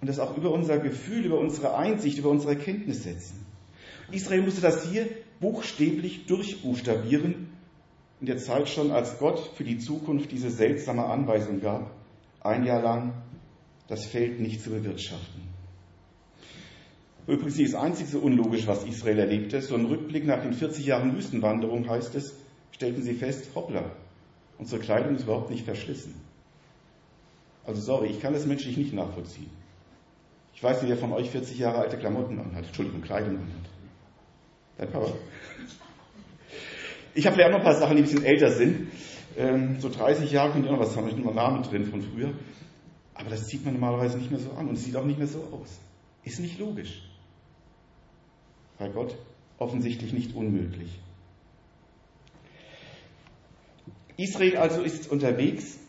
und 0.00 0.08
das 0.08 0.18
auch 0.18 0.36
über 0.36 0.50
unser 0.50 0.78
Gefühl, 0.78 1.26
über 1.26 1.38
unsere 1.38 1.76
Einsicht, 1.76 2.18
über 2.18 2.30
unsere 2.30 2.54
Erkenntnis 2.54 3.04
setzen. 3.04 3.44
Israel 4.10 4.42
musste 4.42 4.60
das 4.60 4.90
hier 4.90 5.08
buchstäblich 5.40 6.26
durchbuchstabieren, 6.26 7.50
in 8.20 8.26
der 8.26 8.38
Zeit 8.38 8.68
schon, 8.68 8.90
als 8.90 9.18
Gott 9.18 9.38
für 9.54 9.64
die 9.64 9.78
Zukunft 9.78 10.30
diese 10.30 10.50
seltsame 10.50 11.04
Anweisung 11.06 11.60
gab, 11.60 11.90
ein 12.40 12.64
Jahr 12.64 12.82
lang 12.82 13.14
das 13.88 14.04
Feld 14.06 14.40
nicht 14.40 14.62
zu 14.62 14.70
bewirtschaften. 14.70 15.42
Übrigens 17.26 17.56
nicht 17.56 17.72
das 17.72 17.80
einzige 17.80 18.18
unlogisch, 18.18 18.66
was 18.66 18.84
Israel 18.84 19.18
erlebte. 19.18 19.60
So 19.62 19.74
ein 19.74 19.86
Rückblick 19.86 20.26
nach 20.26 20.42
den 20.42 20.52
40 20.52 20.86
Jahren 20.86 21.14
Wüstenwanderung 21.16 21.88
heißt 21.88 22.14
es, 22.14 22.34
stellten 22.72 23.02
sie 23.02 23.14
fest, 23.14 23.50
hoppla, 23.54 23.90
unsere 24.58 24.80
Kleidung 24.80 25.14
ist 25.14 25.24
überhaupt 25.24 25.50
nicht 25.50 25.64
verschlissen. 25.64 26.14
Also 27.64 27.80
sorry, 27.80 28.08
ich 28.08 28.20
kann 28.20 28.32
das 28.32 28.46
menschlich 28.46 28.76
nicht 28.76 28.92
nachvollziehen. 28.92 29.50
Ich 30.60 30.64
weiß 30.64 30.82
nicht, 30.82 30.90
wer 30.90 30.98
von 30.98 31.14
euch 31.14 31.30
40 31.30 31.58
Jahre 31.58 31.78
alte 31.78 31.96
Klamotten 31.96 32.38
anhat, 32.38 32.66
Entschuldigung, 32.66 33.00
Kleidung 33.00 33.36
anhat. 33.36 33.70
Dein 34.76 34.90
Papa. 34.90 35.10
Ich 37.14 37.24
habe 37.24 37.34
vielleicht 37.34 37.48
auch 37.48 37.52
noch 37.52 37.60
ein 37.60 37.64
paar 37.64 37.80
Sachen, 37.80 37.96
die 37.96 38.02
ein 38.02 38.04
bisschen 38.04 38.26
älter 38.26 38.52
sind. 38.52 38.88
Ähm, 39.38 39.80
so 39.80 39.88
30 39.88 40.30
Jahre 40.30 40.52
könnt 40.52 40.66
ihr 40.66 40.72
noch 40.72 40.78
was 40.78 40.94
haben, 40.94 41.06
ich 41.06 41.14
habe 41.14 41.22
noch 41.22 41.32
Namen 41.32 41.62
drin 41.62 41.86
von 41.86 42.02
früher. 42.02 42.34
Aber 43.14 43.30
das 43.30 43.46
zieht 43.46 43.64
man 43.64 43.72
normalerweise 43.72 44.18
nicht 44.18 44.30
mehr 44.30 44.38
so 44.38 44.52
an 44.52 44.68
und 44.68 44.74
es 44.74 44.84
sieht 44.84 44.94
auch 44.96 45.06
nicht 45.06 45.18
mehr 45.18 45.28
so 45.28 45.48
aus. 45.50 45.78
Ist 46.24 46.40
nicht 46.40 46.58
logisch. 46.58 47.08
Bei 48.78 48.90
Gott 48.90 49.16
offensichtlich 49.56 50.12
nicht 50.12 50.36
unmöglich. 50.36 50.90
Israel 54.18 54.58
also 54.58 54.82
ist 54.82 55.10
unterwegs 55.10 55.79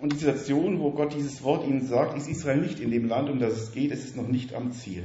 und 0.00 0.12
die 0.12 0.16
Situation, 0.18 0.80
wo 0.80 0.92
Gott 0.92 1.14
dieses 1.14 1.42
Wort 1.42 1.66
ihnen 1.66 1.86
sagt, 1.86 2.16
ist 2.16 2.28
Israel 2.28 2.58
nicht 2.58 2.80
in 2.80 2.90
dem 2.90 3.08
Land, 3.08 3.28
um 3.28 3.40
das 3.40 3.54
es 3.54 3.72
geht, 3.72 3.90
es 3.90 4.04
ist 4.04 4.16
noch 4.16 4.28
nicht 4.28 4.54
am 4.54 4.72
Ziel. 4.72 5.04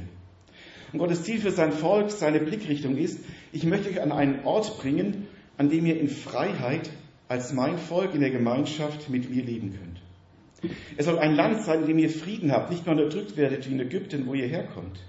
Und 0.92 1.00
Gottes 1.00 1.24
Ziel 1.24 1.40
für 1.40 1.50
sein 1.50 1.72
Volk, 1.72 2.12
seine 2.12 2.38
Blickrichtung 2.38 2.96
ist, 2.96 3.18
ich 3.52 3.64
möchte 3.64 3.90
euch 3.90 4.00
an 4.00 4.12
einen 4.12 4.44
Ort 4.44 4.78
bringen, 4.78 5.26
an 5.58 5.68
dem 5.68 5.86
ihr 5.86 5.98
in 5.98 6.08
Freiheit 6.08 6.90
als 7.28 7.52
mein 7.52 7.78
Volk 7.78 8.14
in 8.14 8.20
der 8.20 8.30
Gemeinschaft 8.30 9.10
mit 9.10 9.28
mir 9.28 9.42
leben 9.42 9.72
könnt. 9.72 10.74
Es 10.96 11.06
soll 11.06 11.18
ein 11.18 11.34
Land 11.34 11.62
sein, 11.62 11.80
in 11.80 11.86
dem 11.88 11.98
ihr 11.98 12.10
Frieden 12.10 12.52
habt, 12.52 12.70
nicht 12.70 12.86
mehr 12.86 12.94
unterdrückt 12.94 13.36
werdet 13.36 13.68
wie 13.68 13.72
in 13.72 13.80
Ägypten, 13.80 14.26
wo 14.26 14.34
ihr 14.34 14.46
herkommt. 14.46 15.00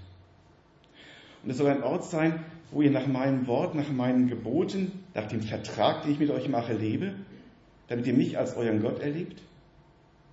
Und 1.44 1.50
es 1.50 1.58
soll 1.58 1.68
ein 1.68 1.84
Ort 1.84 2.04
sein, 2.04 2.44
wo 2.72 2.82
ihr 2.82 2.90
nach 2.90 3.06
meinem 3.06 3.46
Wort, 3.46 3.76
nach 3.76 3.90
meinen 3.90 4.28
Geboten, 4.28 4.90
nach 5.14 5.28
dem 5.28 5.40
Vertrag, 5.40 6.02
den 6.02 6.12
ich 6.12 6.18
mit 6.18 6.30
euch 6.30 6.48
mache, 6.48 6.72
lebe, 6.72 7.14
damit 7.86 8.06
ihr 8.08 8.14
mich 8.14 8.36
als 8.36 8.56
euren 8.56 8.82
Gott 8.82 8.98
erlebt. 8.98 9.40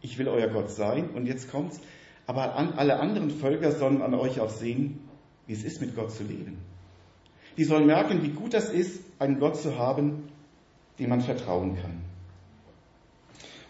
Ich 0.03 0.19
will 0.19 0.27
euer 0.27 0.47
Gott 0.47 0.69
sein 0.69 1.09
und 1.11 1.25
jetzt 1.25 1.49
kommt's. 1.49 1.79
Aber 2.27 2.55
alle 2.55 2.99
anderen 2.99 3.31
Völker 3.31 3.71
sollen 3.71 4.01
an 4.01 4.13
euch 4.13 4.39
auch 4.39 4.49
sehen, 4.49 4.99
wie 5.47 5.53
es 5.53 5.63
ist, 5.63 5.81
mit 5.81 5.95
Gott 5.95 6.11
zu 6.11 6.23
leben. 6.23 6.57
Die 7.57 7.63
sollen 7.63 7.85
merken, 7.85 8.21
wie 8.21 8.29
gut 8.29 8.53
das 8.53 8.69
ist, 8.69 9.01
einen 9.19 9.39
Gott 9.39 9.57
zu 9.57 9.77
haben, 9.77 10.29
dem 10.99 11.09
man 11.09 11.21
vertrauen 11.21 11.77
kann. 11.81 12.01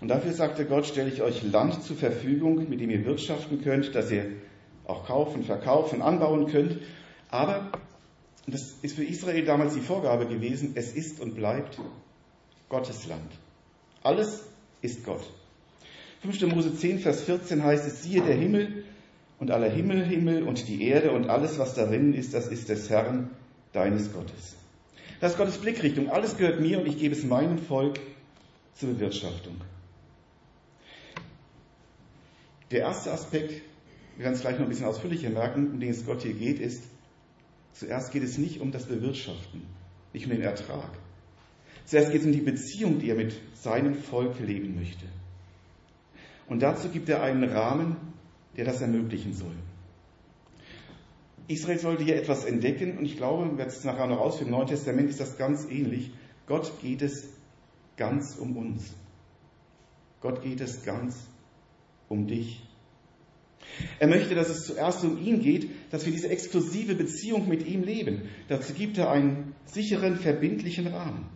Und 0.02 0.08
dafür 0.10 0.34
sagte 0.34 0.66
Gott, 0.66 0.86
stelle 0.86 1.10
ich 1.10 1.22
euch 1.22 1.44
Land 1.44 1.84
zur 1.84 1.96
Verfügung, 1.96 2.68
mit 2.68 2.82
dem 2.82 2.90
ihr 2.90 3.06
wirtschaften 3.06 3.62
könnt, 3.62 3.96
dass 3.96 4.12
ihr 4.12 4.26
auch 4.86 5.06
kaufen, 5.06 5.44
verkaufen, 5.44 6.02
anbauen 6.02 6.48
könnt. 6.48 6.80
Aber, 7.30 7.72
das 8.48 8.76
ist 8.82 8.96
für 8.96 9.04
Israel 9.04 9.46
damals 9.46 9.76
die 9.76 9.82
Vorgabe 9.82 10.26
gewesen, 10.26 10.74
es 10.76 10.94
ist 10.94 11.22
und 11.22 11.36
bleibt 11.36 11.80
Gottes 12.70 13.08
Land. 13.08 13.32
Alles 14.02 14.44
ist 14.82 15.06
Gott. 15.06 15.24
5. 16.24 16.42
Mose 16.54 16.74
10, 16.74 17.00
Vers 17.00 17.24
14 17.24 17.64
heißt 17.64 17.86
es, 17.86 18.04
siehe 18.04 18.22
der 18.22 18.36
Himmel 18.36 18.86
und 19.40 19.52
aller 19.52 19.70
Himmel, 19.70 20.06
Himmel 20.06 20.44
und 20.44 20.70
die 20.70 20.84
Erde 20.84 21.12
und 21.12 21.30
alles, 21.30 21.60
was 21.60 21.74
darin 21.74 22.14
ist, 22.14 22.34
das 22.34 22.48
ist 22.48 22.70
des 22.70 22.90
Herrn, 22.90 23.30
deines 23.74 24.14
Gottes. 24.14 24.56
Das 25.20 25.34
ist 25.34 25.38
Gottes 25.38 25.58
Blickrichtung. 25.58 26.10
Alles 26.10 26.38
gehört 26.38 26.62
mir 26.62 26.80
und 26.80 26.88
ich 26.88 26.98
gebe 26.98 27.14
es 27.14 27.26
meinem 27.26 27.58
Volk 27.58 28.00
zur 28.76 28.94
Bewirtschaftung. 28.94 29.58
Der 32.72 32.80
erste 32.82 33.12
Aspekt, 33.12 33.62
wir 34.16 34.24
werden 34.24 34.36
es 34.36 34.42
gleich 34.42 34.56
noch 34.56 34.64
ein 34.64 34.70
bisschen 34.70 34.86
ausführlicher 34.86 35.30
merken, 35.30 35.72
um 35.74 35.80
den 35.82 35.90
es 35.90 36.06
Gott 36.06 36.22
hier 36.22 36.34
geht, 36.34 36.60
ist, 36.60 36.84
zuerst 37.74 38.14
geht 38.14 38.24
es 38.24 38.38
nicht 38.38 38.62
um 38.62 38.72
das 38.72 38.86
Bewirtschaften, 38.86 39.64
nicht 40.14 40.26
um 40.26 40.32
den 40.32 40.42
Ertrag. 40.42 40.90
Zuerst 41.86 42.14
geht 42.14 42.22
es 42.22 42.28
um 42.28 42.32
die 42.32 42.40
Beziehung, 42.40 43.00
die 43.00 43.10
er 43.10 43.16
mit 43.16 43.34
seinem 43.56 43.96
Volk 43.96 44.40
leben 44.40 44.76
möchte. 44.80 45.06
Und 46.48 46.62
dazu 46.62 46.90
gibt 46.90 47.10
er 47.10 47.24
einen 47.24 47.44
Rahmen, 47.44 47.96
der 48.58 48.66
das 48.66 48.82
ermöglichen 48.82 49.34
soll. 49.34 49.56
Israel 51.48 51.80
sollte 51.80 52.04
hier 52.04 52.16
etwas 52.16 52.46
entdecken 52.46 52.98
und 52.98 53.06
ich 53.06 53.18
glaube, 53.18 53.50
wir 53.50 53.58
werden 53.58 53.70
es 53.70 53.84
nachher 53.84 54.08
noch 54.08 54.20
ausführen, 54.20 54.48
im 54.48 54.56
Neuen 54.56 54.68
Testament 54.68 55.10
ist 55.10 55.20
das 55.20 55.38
ganz 55.38 55.66
ähnlich. 55.70 56.12
Gott 56.48 56.72
geht 56.82 57.02
es 57.02 57.28
ganz 57.98 58.36
um 58.36 58.56
uns. 58.56 58.94
Gott 60.22 60.42
geht 60.42 60.62
es 60.62 60.84
ganz 60.84 61.28
um 62.08 62.28
dich. 62.28 62.64
Er 64.00 64.08
möchte, 64.08 64.36
dass 64.36 64.50
es 64.50 64.66
zuerst 64.66 65.04
um 65.04 65.22
ihn 65.22 65.42
geht, 65.42 65.70
dass 65.92 66.06
wir 66.06 66.14
diese 66.14 66.30
exklusive 66.30 66.96
Beziehung 66.96 67.48
mit 67.48 67.66
ihm 67.66 67.84
leben. 67.84 68.30
Dazu 68.48 68.74
gibt 68.74 68.98
er 68.98 69.10
einen 69.10 69.56
sicheren, 69.66 70.18
verbindlichen 70.18 70.88
Rahmen. 70.88 71.30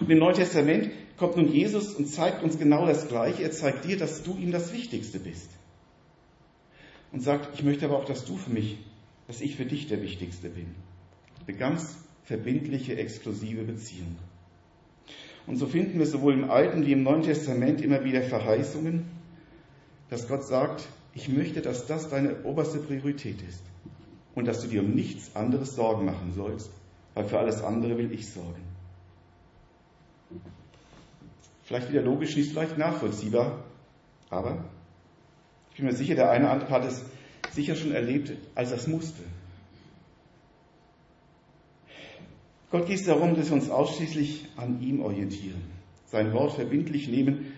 Und 0.00 0.10
im 0.10 0.18
Neuen 0.18 0.36
Testament 0.36 0.90
kommt 1.20 1.36
nun 1.36 1.52
Jesus 1.52 1.94
und 1.94 2.06
zeigt 2.06 2.42
uns 2.42 2.58
genau 2.58 2.86
das 2.86 3.06
Gleiche. 3.06 3.42
Er 3.42 3.52
zeigt 3.52 3.84
dir, 3.84 3.98
dass 3.98 4.22
du 4.22 4.36
ihm 4.38 4.52
das 4.52 4.72
Wichtigste 4.72 5.20
bist. 5.20 5.50
Und 7.12 7.20
sagt, 7.20 7.50
ich 7.54 7.62
möchte 7.62 7.84
aber 7.84 7.98
auch, 7.98 8.06
dass 8.06 8.24
du 8.24 8.38
für 8.38 8.50
mich, 8.50 8.78
dass 9.26 9.42
ich 9.42 9.54
für 9.54 9.66
dich 9.66 9.86
der 9.86 10.00
Wichtigste 10.00 10.48
bin. 10.48 10.74
Eine 11.46 11.58
ganz 11.58 11.98
verbindliche, 12.24 12.96
exklusive 12.96 13.64
Beziehung. 13.64 14.16
Und 15.46 15.56
so 15.56 15.66
finden 15.66 15.98
wir 15.98 16.06
sowohl 16.06 16.32
im 16.32 16.50
Alten 16.50 16.86
wie 16.86 16.92
im 16.92 17.02
Neuen 17.02 17.22
Testament 17.22 17.82
immer 17.82 18.02
wieder 18.02 18.22
Verheißungen, 18.22 19.04
dass 20.08 20.26
Gott 20.26 20.44
sagt, 20.44 20.88
ich 21.12 21.28
möchte, 21.28 21.60
dass 21.60 21.86
das 21.86 22.08
deine 22.08 22.44
oberste 22.44 22.78
Priorität 22.78 23.42
ist 23.46 23.62
und 24.34 24.46
dass 24.46 24.62
du 24.62 24.68
dir 24.68 24.80
um 24.80 24.94
nichts 24.94 25.36
anderes 25.36 25.74
Sorgen 25.74 26.06
machen 26.06 26.32
sollst, 26.34 26.70
weil 27.12 27.26
für 27.26 27.38
alles 27.38 27.62
andere 27.62 27.98
will 27.98 28.10
ich 28.10 28.30
sorgen. 28.30 28.62
Vielleicht 31.70 31.88
wieder 31.88 32.02
logisch, 32.02 32.34
nicht 32.34 32.52
leicht 32.52 32.78
nachvollziehbar, 32.78 33.62
aber 34.28 34.64
ich 35.70 35.76
bin 35.76 35.86
mir 35.86 35.92
sicher, 35.92 36.16
der 36.16 36.28
eine 36.28 36.46
oder 36.46 36.54
andere 36.54 36.70
hat 36.70 36.84
es 36.84 37.04
sicher 37.52 37.76
schon 37.76 37.92
erlebt, 37.92 38.32
als 38.56 38.72
er 38.72 38.78
es 38.78 38.88
musste. 38.88 39.22
Gott 42.72 42.86
geht 42.88 42.98
es 42.98 43.06
darum, 43.06 43.36
dass 43.36 43.50
wir 43.50 43.52
uns 43.52 43.70
ausschließlich 43.70 44.48
an 44.56 44.82
ihm 44.82 45.00
orientieren, 45.00 45.62
sein 46.06 46.32
Wort 46.32 46.54
verbindlich 46.54 47.06
nehmen, 47.06 47.52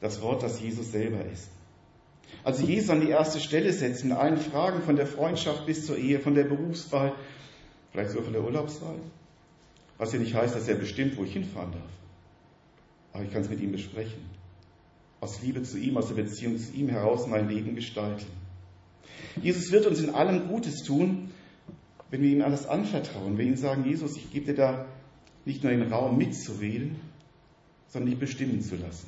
das 0.00 0.20
Wort, 0.22 0.42
das 0.42 0.60
Jesus 0.60 0.90
selber 0.90 1.24
ist. 1.32 1.48
Also 2.42 2.64
Jesus 2.64 2.90
an 2.90 3.00
die 3.00 3.10
erste 3.10 3.38
Stelle 3.38 3.72
setzen, 3.72 4.10
in 4.10 4.16
allen 4.16 4.38
Fragen 4.38 4.82
von 4.82 4.96
der 4.96 5.06
Freundschaft 5.06 5.66
bis 5.66 5.86
zur 5.86 5.98
Ehe, 5.98 6.18
von 6.18 6.34
der 6.34 6.44
Berufswahl, 6.46 7.12
vielleicht 7.92 8.10
sogar 8.10 8.24
von 8.24 8.32
der 8.32 8.42
Urlaubswahl. 8.42 8.96
Was 9.98 10.12
ja 10.12 10.18
nicht 10.18 10.34
heißt, 10.34 10.56
dass 10.56 10.66
er 10.66 10.74
bestimmt, 10.74 11.16
wo 11.16 11.22
ich 11.22 11.34
hinfahren 11.34 11.70
darf. 11.70 12.01
Aber 13.12 13.24
ich 13.24 13.32
kann 13.32 13.42
es 13.42 13.50
mit 13.50 13.60
ihm 13.60 13.72
besprechen. 13.72 14.22
Aus 15.20 15.42
Liebe 15.42 15.62
zu 15.62 15.78
ihm, 15.78 15.96
aus 15.96 16.08
der 16.08 16.14
Beziehung 16.14 16.58
zu 16.58 16.72
ihm 16.72 16.88
heraus 16.88 17.26
mein 17.26 17.48
Leben 17.48 17.74
gestalten. 17.74 18.26
Jesus 19.40 19.70
wird 19.70 19.86
uns 19.86 20.00
in 20.00 20.10
allem 20.10 20.48
Gutes 20.48 20.82
tun, 20.82 21.30
wenn 22.10 22.22
wir 22.22 22.30
ihm 22.30 22.42
alles 22.42 22.66
anvertrauen, 22.66 23.38
wenn 23.38 23.38
wir 23.38 23.46
ihm 23.46 23.56
sagen, 23.56 23.84
Jesus, 23.84 24.16
ich 24.16 24.30
gebe 24.30 24.46
dir 24.46 24.54
da 24.54 24.86
nicht 25.44 25.62
nur 25.62 25.72
den 25.72 25.92
Raum 25.92 26.18
mitzureden, 26.18 26.96
sondern 27.88 28.10
dich 28.10 28.18
bestimmen 28.18 28.62
zu 28.62 28.76
lassen. 28.76 29.06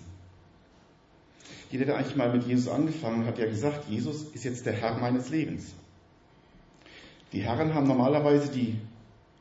Jeder, 1.70 1.86
der 1.86 1.96
eigentlich 1.96 2.16
mal 2.16 2.32
mit 2.32 2.46
Jesus 2.46 2.68
angefangen 2.68 3.20
hat, 3.26 3.34
hat 3.34 3.38
ja 3.38 3.46
gesagt, 3.46 3.88
Jesus 3.88 4.24
ist 4.32 4.44
jetzt 4.44 4.66
der 4.66 4.74
Herr 4.74 4.98
meines 4.98 5.30
Lebens. 5.30 5.74
Die 7.32 7.40
Herren 7.40 7.74
haben 7.74 7.88
normalerweise 7.88 8.50
die 8.50 8.76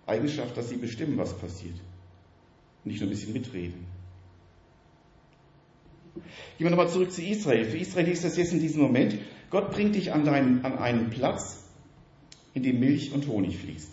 Eigenschaft, 0.07 0.57
dass 0.57 0.69
sie 0.69 0.77
bestimmen, 0.77 1.17
was 1.17 1.37
passiert. 1.37 1.75
Nicht 2.83 2.99
nur 2.99 3.09
ein 3.09 3.11
bisschen 3.11 3.33
mitreden. 3.33 3.85
Gehen 6.15 6.23
wir 6.57 6.69
nochmal 6.69 6.89
zurück 6.89 7.11
zu 7.11 7.23
Israel. 7.23 7.65
Für 7.65 7.77
Israel 7.77 8.07
ist 8.07 8.23
das 8.23 8.37
jetzt 8.37 8.53
in 8.53 8.59
diesem 8.59 8.81
Moment, 8.81 9.17
Gott 9.49 9.71
bringt 9.71 9.95
dich 9.95 10.13
an, 10.13 10.25
deinen, 10.25 10.63
an 10.65 10.77
einen 10.77 11.09
Platz, 11.09 11.63
in 12.53 12.63
dem 12.63 12.79
Milch 12.79 13.11
und 13.13 13.27
Honig 13.27 13.57
fließt. 13.57 13.91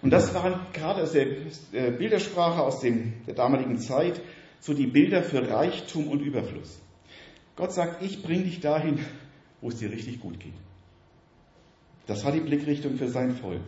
Und 0.00 0.10
das 0.10 0.32
waren 0.34 0.60
gerade 0.72 1.02
aus 1.02 1.12
der 1.12 1.90
Bildersprache 1.90 2.62
aus 2.62 2.80
dem, 2.80 3.14
der 3.26 3.34
damaligen 3.34 3.78
Zeit 3.78 4.20
so 4.60 4.74
die 4.74 4.86
Bilder 4.86 5.22
für 5.22 5.48
Reichtum 5.48 6.08
und 6.08 6.20
Überfluss. 6.20 6.80
Gott 7.56 7.72
sagt, 7.72 8.02
ich 8.02 8.22
bringe 8.22 8.44
dich 8.44 8.60
dahin, 8.60 9.00
wo 9.60 9.68
es 9.68 9.76
dir 9.76 9.90
richtig 9.90 10.20
gut 10.20 10.38
geht. 10.38 10.54
Das 12.06 12.24
war 12.24 12.32
die 12.32 12.40
Blickrichtung 12.40 12.96
für 12.96 13.08
sein 13.08 13.34
Volk. 13.34 13.60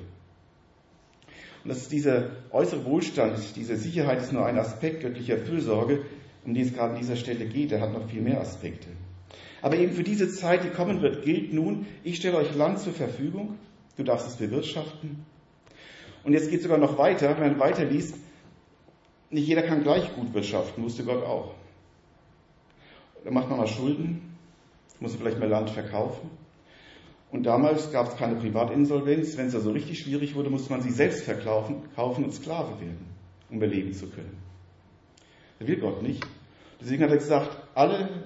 Und 1.62 1.68
das 1.68 1.88
dieser 1.88 2.30
äußere 2.52 2.84
Wohlstand, 2.84 3.38
diese 3.56 3.76
Sicherheit 3.76 4.22
ist 4.22 4.32
nur 4.32 4.46
ein 4.46 4.58
Aspekt 4.58 5.02
göttlicher 5.02 5.36
Fürsorge, 5.38 6.04
um 6.44 6.54
den 6.54 6.64
es 6.64 6.72
gerade 6.72 6.94
an 6.94 6.98
dieser 6.98 7.16
Stelle 7.16 7.46
geht. 7.46 7.72
Er 7.72 7.80
hat 7.80 7.92
noch 7.92 8.08
viel 8.08 8.22
mehr 8.22 8.40
Aspekte. 8.40 8.88
Aber 9.62 9.76
eben 9.76 9.92
für 9.92 10.02
diese 10.02 10.28
Zeit, 10.30 10.64
die 10.64 10.70
kommen 10.70 11.02
wird, 11.02 11.24
gilt 11.24 11.52
nun, 11.52 11.86
ich 12.02 12.16
stelle 12.16 12.38
euch 12.38 12.54
Land 12.54 12.78
zur 12.78 12.92
Verfügung, 12.92 13.58
du 13.96 14.02
darfst 14.02 14.26
es 14.26 14.36
bewirtschaften. 14.36 15.24
Und 16.24 16.32
jetzt 16.32 16.50
geht 16.50 16.58
es 16.58 16.62
sogar 16.64 16.78
noch 16.78 16.98
weiter, 16.98 17.36
wenn 17.38 17.52
man 17.52 17.60
weiterliest, 17.60 18.14
nicht 19.30 19.46
jeder 19.46 19.62
kann 19.62 19.82
gleich 19.82 20.14
gut 20.14 20.34
wirtschaften, 20.34 20.82
wusste 20.82 21.04
Gott 21.04 21.24
auch. 21.24 21.54
Da 23.24 23.30
macht 23.30 23.48
man 23.48 23.58
mal 23.58 23.66
Schulden, 23.66 24.36
muss 24.98 25.14
vielleicht 25.14 25.38
mehr 25.38 25.48
Land 25.48 25.70
verkaufen. 25.70 26.30
Und 27.30 27.44
damals 27.44 27.92
gab 27.92 28.08
es 28.08 28.16
keine 28.16 28.34
Privatinsolvenz. 28.36 29.36
Wenn 29.36 29.46
es 29.46 29.54
also 29.54 29.70
richtig 29.70 30.00
schwierig 30.00 30.34
wurde, 30.34 30.50
musste 30.50 30.72
man 30.72 30.82
sie 30.82 30.90
selbst 30.90 31.22
verkaufen 31.22 31.82
kaufen 31.94 32.24
und 32.24 32.32
Sklave 32.32 32.80
werden, 32.80 33.06
um 33.50 33.58
überleben 33.58 33.92
zu 33.92 34.08
können. 34.08 34.39
Das 35.60 35.68
will 35.68 35.76
Gott 35.76 36.02
nicht. 36.02 36.26
Deswegen 36.80 37.02
hat 37.04 37.10
er 37.10 37.18
gesagt, 37.18 37.56
alle 37.74 38.24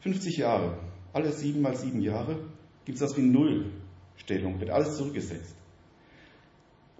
50 0.00 0.36
Jahre, 0.36 0.78
alle 1.12 1.32
sieben 1.32 1.62
mal 1.62 1.74
sieben 1.74 2.02
Jahre, 2.02 2.38
gibt 2.84 2.96
es 2.96 3.00
das 3.00 3.16
wie 3.16 3.22
Nullstellung, 3.22 4.60
wird 4.60 4.70
alles 4.70 4.96
zurückgesetzt. 4.98 5.56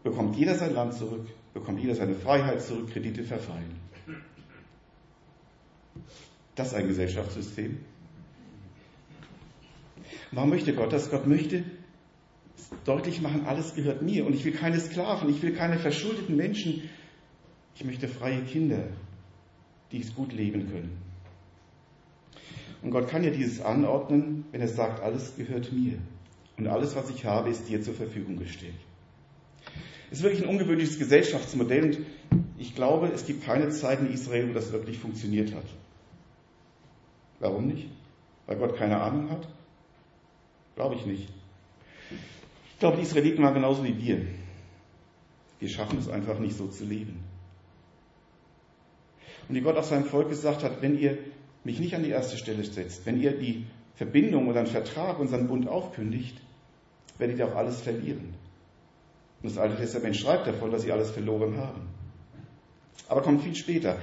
Bekommt 0.03 0.37
jeder 0.37 0.55
sein 0.55 0.73
Land 0.73 0.95
zurück, 0.95 1.27
bekommt 1.53 1.81
jeder 1.81 1.95
seine 1.95 2.15
Freiheit 2.15 2.63
zurück, 2.63 2.91
Kredite 2.91 3.23
verfallen. 3.23 3.77
Das 6.55 6.69
ist 6.69 6.75
ein 6.75 6.89
Gesellschaftssystem. 6.89 7.79
Warum 10.33 10.49
möchte 10.49 10.75
Gott 10.75 10.93
das? 10.93 11.11
Gott 11.11 11.27
möchte 11.27 11.65
deutlich 12.87 13.21
machen, 13.21 13.45
alles 13.45 13.75
gehört 13.75 14.01
mir 14.01 14.25
und 14.25 14.35
ich 14.35 14.45
will 14.45 14.53
keine 14.53 14.81
Sklaven, 14.81 15.29
ich 15.29 15.43
will 15.43 15.53
keine 15.53 15.79
verschuldeten 15.79 16.35
Menschen. 16.35 16.89
Ich 17.75 17.85
möchte 17.85 18.09
freie 18.09 18.43
Kinder, 18.43 18.89
die 19.93 20.01
es 20.01 20.15
gut 20.15 20.33
leben 20.33 20.71
können. 20.71 20.99
Und 22.83 22.91
Gott 22.91 23.09
kann 23.09 23.25
ja 23.25 23.31
dieses 23.31 23.61
anordnen, 23.61 24.45
wenn 24.53 24.61
er 24.61 24.69
sagt, 24.69 25.03
alles 25.03 25.37
gehört 25.37 25.73
mir 25.73 25.99
und 26.57 26.67
alles, 26.67 26.95
was 26.97 27.11
ich 27.11 27.25
habe, 27.25 27.51
ist 27.51 27.69
dir 27.69 27.83
zur 27.83 27.95
Verfügung 27.95 28.37
gestellt. 28.37 28.75
Es 30.11 30.19
ist 30.19 30.25
wirklich 30.25 30.43
ein 30.43 30.49
ungewöhnliches 30.49 30.99
Gesellschaftsmodell 30.99 31.85
und 31.85 31.99
ich 32.59 32.75
glaube, 32.75 33.09
es 33.09 33.27
gibt 33.27 33.45
keine 33.45 33.71
Zeit 33.71 34.01
in 34.01 34.13
Israel, 34.13 34.49
wo 34.49 34.55
das 34.55 34.73
wirklich 34.73 34.99
funktioniert 34.99 35.55
hat. 35.55 35.67
Warum 37.41 37.67
nicht? 37.67 37.89
Weil 38.47 38.57
Gott 38.57 38.77
keine 38.77 39.01
Ahnung 39.01 39.31
hat? 39.31 39.49
Glaube 40.77 40.95
ich 40.95 41.07
nicht. 41.07 41.29
Ich 42.73 42.79
glaube, 42.79 42.99
die 42.99 43.03
Israeliten 43.03 43.43
waren 43.43 43.55
genauso 43.55 43.83
wie 43.85 43.99
wir. 43.99 44.27
Wir 45.59 45.69
schaffen 45.69 45.99
es 45.99 46.09
einfach 46.09 46.39
nicht 46.39 46.57
so 46.57 46.69
zu 46.69 46.85
leben. 46.85 47.25
Und 49.49 49.55
wie 49.55 49.61
Gott 49.61 49.77
auch 49.77 49.85
seinem 49.85 50.05
Volk 50.05 50.29
gesagt 50.29 50.63
hat, 50.63 50.83
wenn 50.83 50.99
ihr 50.99 51.19
mich 51.65 51.81
nicht 51.81 51.95
an 51.95 52.03
die 52.03 52.11
erste 52.11 52.37
Stelle 52.37 52.65
setzt, 52.65 53.07
wenn 53.07 53.21
ihr 53.21 53.33
die 53.33 53.67
Verbindung 53.95 54.49
oder 54.49 54.61
einen 54.61 54.69
Vertrag, 54.69 55.19
unseren 55.19 55.49
Bund 55.49 55.69
aufkündigt, 55.69 56.41
werdet 57.19 57.39
ihr 57.39 57.49
auch 57.49 57.57
alles 57.57 57.81
verlieren. 57.81 58.35
Und 59.43 59.51
das 59.51 59.59
Alte 59.59 59.77
Testament 59.77 60.17
schreibt 60.17 60.47
davon, 60.47 60.71
dass 60.71 60.83
sie 60.83 60.93
alles 60.93 61.11
verloren 61.11 61.57
haben. 61.57 61.83
Aber 63.09 63.23
kommt 63.23 63.43
viel 63.43 63.55
später. 63.55 63.99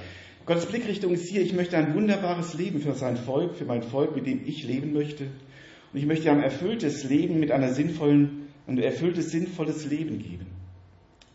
Gottes 0.45 0.65
Blickrichtung 0.65 1.13
ist 1.13 1.29
hier, 1.29 1.41
ich 1.41 1.53
möchte 1.53 1.77
ein 1.77 1.93
wunderbares 1.93 2.53
Leben 2.53 2.81
für 2.81 2.93
sein 2.93 3.17
Volk, 3.17 3.55
für 3.55 3.65
mein 3.65 3.83
Volk, 3.83 4.15
mit 4.15 4.25
dem 4.25 4.45
ich 4.45 4.63
leben 4.63 4.93
möchte. 4.93 5.25
Und 5.25 5.99
ich 5.99 6.05
möchte 6.05 6.31
ein 6.31 6.41
erfülltes 6.41 7.03
Leben 7.03 7.39
mit 7.39 7.51
einer 7.51 7.73
sinnvollen, 7.73 8.47
ein 8.67 8.77
erfülltes, 8.77 9.31
sinnvolles 9.31 9.85
Leben 9.85 10.19
geben. 10.19 10.47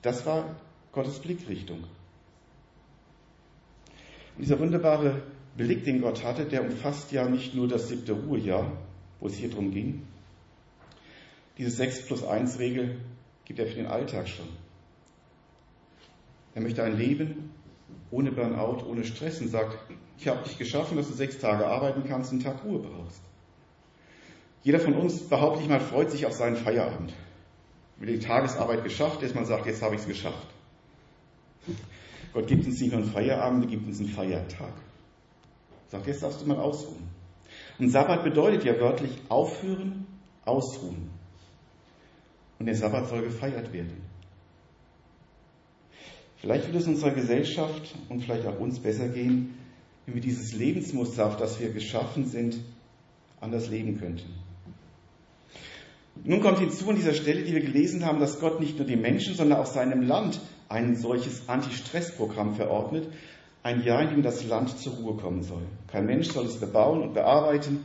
Das 0.03 0.27
war 0.27 0.57
Gottes 0.93 1.21
Blickrichtung. 1.21 1.85
Dieser 4.39 4.59
wunderbare 4.61 5.23
Blick, 5.57 5.85
den 5.85 6.01
Gott 6.01 6.23
hatte, 6.25 6.45
der 6.45 6.63
umfasst 6.63 7.11
ja 7.11 7.29
nicht 7.29 7.55
nur 7.55 7.67
das 7.67 7.89
siebte 7.89 8.13
Ruhejahr, 8.13 8.71
wo 9.19 9.27
es 9.27 9.35
hier 9.35 9.51
drum 9.51 9.73
ging. 9.73 10.07
Diese 11.59 11.71
6 11.71 12.07
plus 12.07 12.25
1 12.25 12.61
Regel 12.61 13.01
gibt 13.45 13.59
er 13.59 13.67
für 13.67 13.75
den 13.75 13.87
Alltag 13.87 14.29
schon. 14.29 14.47
Er 16.55 16.63
möchte 16.63 16.85
ein 16.85 16.97
Leben 16.97 17.51
ohne 18.11 18.31
Burnout, 18.31 18.85
ohne 18.89 19.05
Stress 19.05 19.41
und 19.41 19.49
sagt, 19.49 19.77
ich 20.19 20.29
habe 20.29 20.45
dich 20.45 20.57
geschaffen, 20.57 20.97
dass 20.97 21.09
du 21.09 21.15
sechs 21.15 21.39
Tage 21.39 21.67
arbeiten 21.67 22.05
kannst 22.09 22.33
und 22.33 22.45
einen 22.45 22.55
Tag 22.55 22.65
Ruhe 22.65 22.79
brauchst. 22.79 23.21
Jeder 24.63 24.81
von 24.81 24.95
uns, 24.95 25.29
behaupte 25.29 25.63
ich 25.63 25.69
mal, 25.69 25.81
freut 25.81 26.11
sich 26.11 26.27
auf 26.27 26.33
seinen 26.33 26.57
Feierabend. 26.57 27.13
Wenn 27.97 28.09
die 28.09 28.19
Tagesarbeit 28.19 28.85
geschafft 28.85 29.23
ist, 29.23 29.35
man 29.35 29.47
sagt, 29.47 29.67
jetzt 29.67 29.83
habe 29.83 29.97
ich 29.97 30.03
es 30.03 30.07
geschafft. 30.07 30.47
Gott 32.33 32.47
gibt 32.47 32.67
uns 32.67 32.81
nicht 32.81 32.93
nur 32.93 33.03
einen 33.03 33.11
Feierabend, 33.11 33.65
er 33.65 33.71
gibt 33.71 33.87
uns 33.87 34.01
einen 34.01 34.09
Feiertag. 34.09 34.73
Sagt, 35.89 36.07
jetzt 36.07 36.23
darfst 36.23 36.43
du 36.43 36.47
mal 36.47 36.59
ausruhen. 36.59 37.09
Und 37.79 37.91
Sabbat 37.91 38.25
bedeutet 38.25 38.65
ja 38.65 38.79
wörtlich 38.79 39.13
aufhören, 39.29 40.07
ausruhen. 40.45 41.11
Und 42.59 42.67
der 42.67 42.75
Sabbat 42.75 43.09
soll 43.09 43.23
gefeiert 43.23 43.73
werden. 43.73 44.03
Vielleicht 46.37 46.67
wird 46.67 46.77
es 46.77 46.87
unserer 46.87 47.13
Gesellschaft 47.13 47.95
und 48.09 48.23
vielleicht 48.23 48.47
auch 48.47 48.59
uns 48.61 48.79
besser 48.79 49.09
gehen, 49.09 49.55
wenn 50.07 50.15
wir 50.15 50.23
dieses 50.23 50.53
Lebensmuster, 50.53 51.27
auf 51.27 51.37
das 51.37 51.61
wir 51.61 51.71
geschaffen 51.71 52.27
sind, 52.27 52.59
anders 53.41 53.69
leben 53.69 53.99
könnten. 53.99 54.35
Nun 56.25 56.41
kommt 56.41 56.59
hinzu 56.59 56.89
an 56.89 56.97
dieser 56.97 57.15
Stelle, 57.15 57.43
die 57.45 57.53
wir 57.53 57.61
gelesen 57.61 58.05
haben, 58.05 58.21
dass 58.21 58.41
Gott 58.41 58.61
nicht 58.61 58.77
nur 58.79 58.87
dem 58.87 59.01
Menschen, 59.01 59.35
sondern 59.35 59.61
auch 59.61 59.67
seinem 59.67 60.03
Land 60.03 60.41
ein 60.69 60.97
solches 60.97 61.49
Anti-Stress-Programm 61.49 62.55
verordnet, 62.55 63.09
ein 63.63 63.83
Jahr, 63.83 64.03
in 64.03 64.11
dem 64.11 64.23
das 64.23 64.45
Land 64.47 64.79
zur 64.79 64.95
Ruhe 64.95 65.17
kommen 65.17 65.43
soll. 65.43 65.63
Kein 65.89 66.07
Mensch 66.07 66.29
soll 66.29 66.47
es 66.47 66.57
bebauen 66.57 67.03
und 67.03 67.15
bearbeiten, 67.15 67.85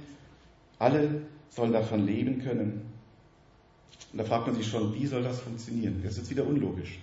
alle 0.80 1.22
sollen 1.50 1.74
davon 1.74 2.06
leben 2.06 2.42
können. 2.42 2.94
Und 4.12 4.20
da 4.20 4.26
fragt 4.26 4.48
man 4.48 4.56
sich 4.56 4.68
schon, 4.68 4.94
wie 4.94 5.08
soll 5.08 5.24
das 5.24 5.40
funktionieren? 5.40 6.02
Das 6.04 6.18
ist 6.18 6.30
wieder 6.30 6.46
unlogisch. 6.46 7.00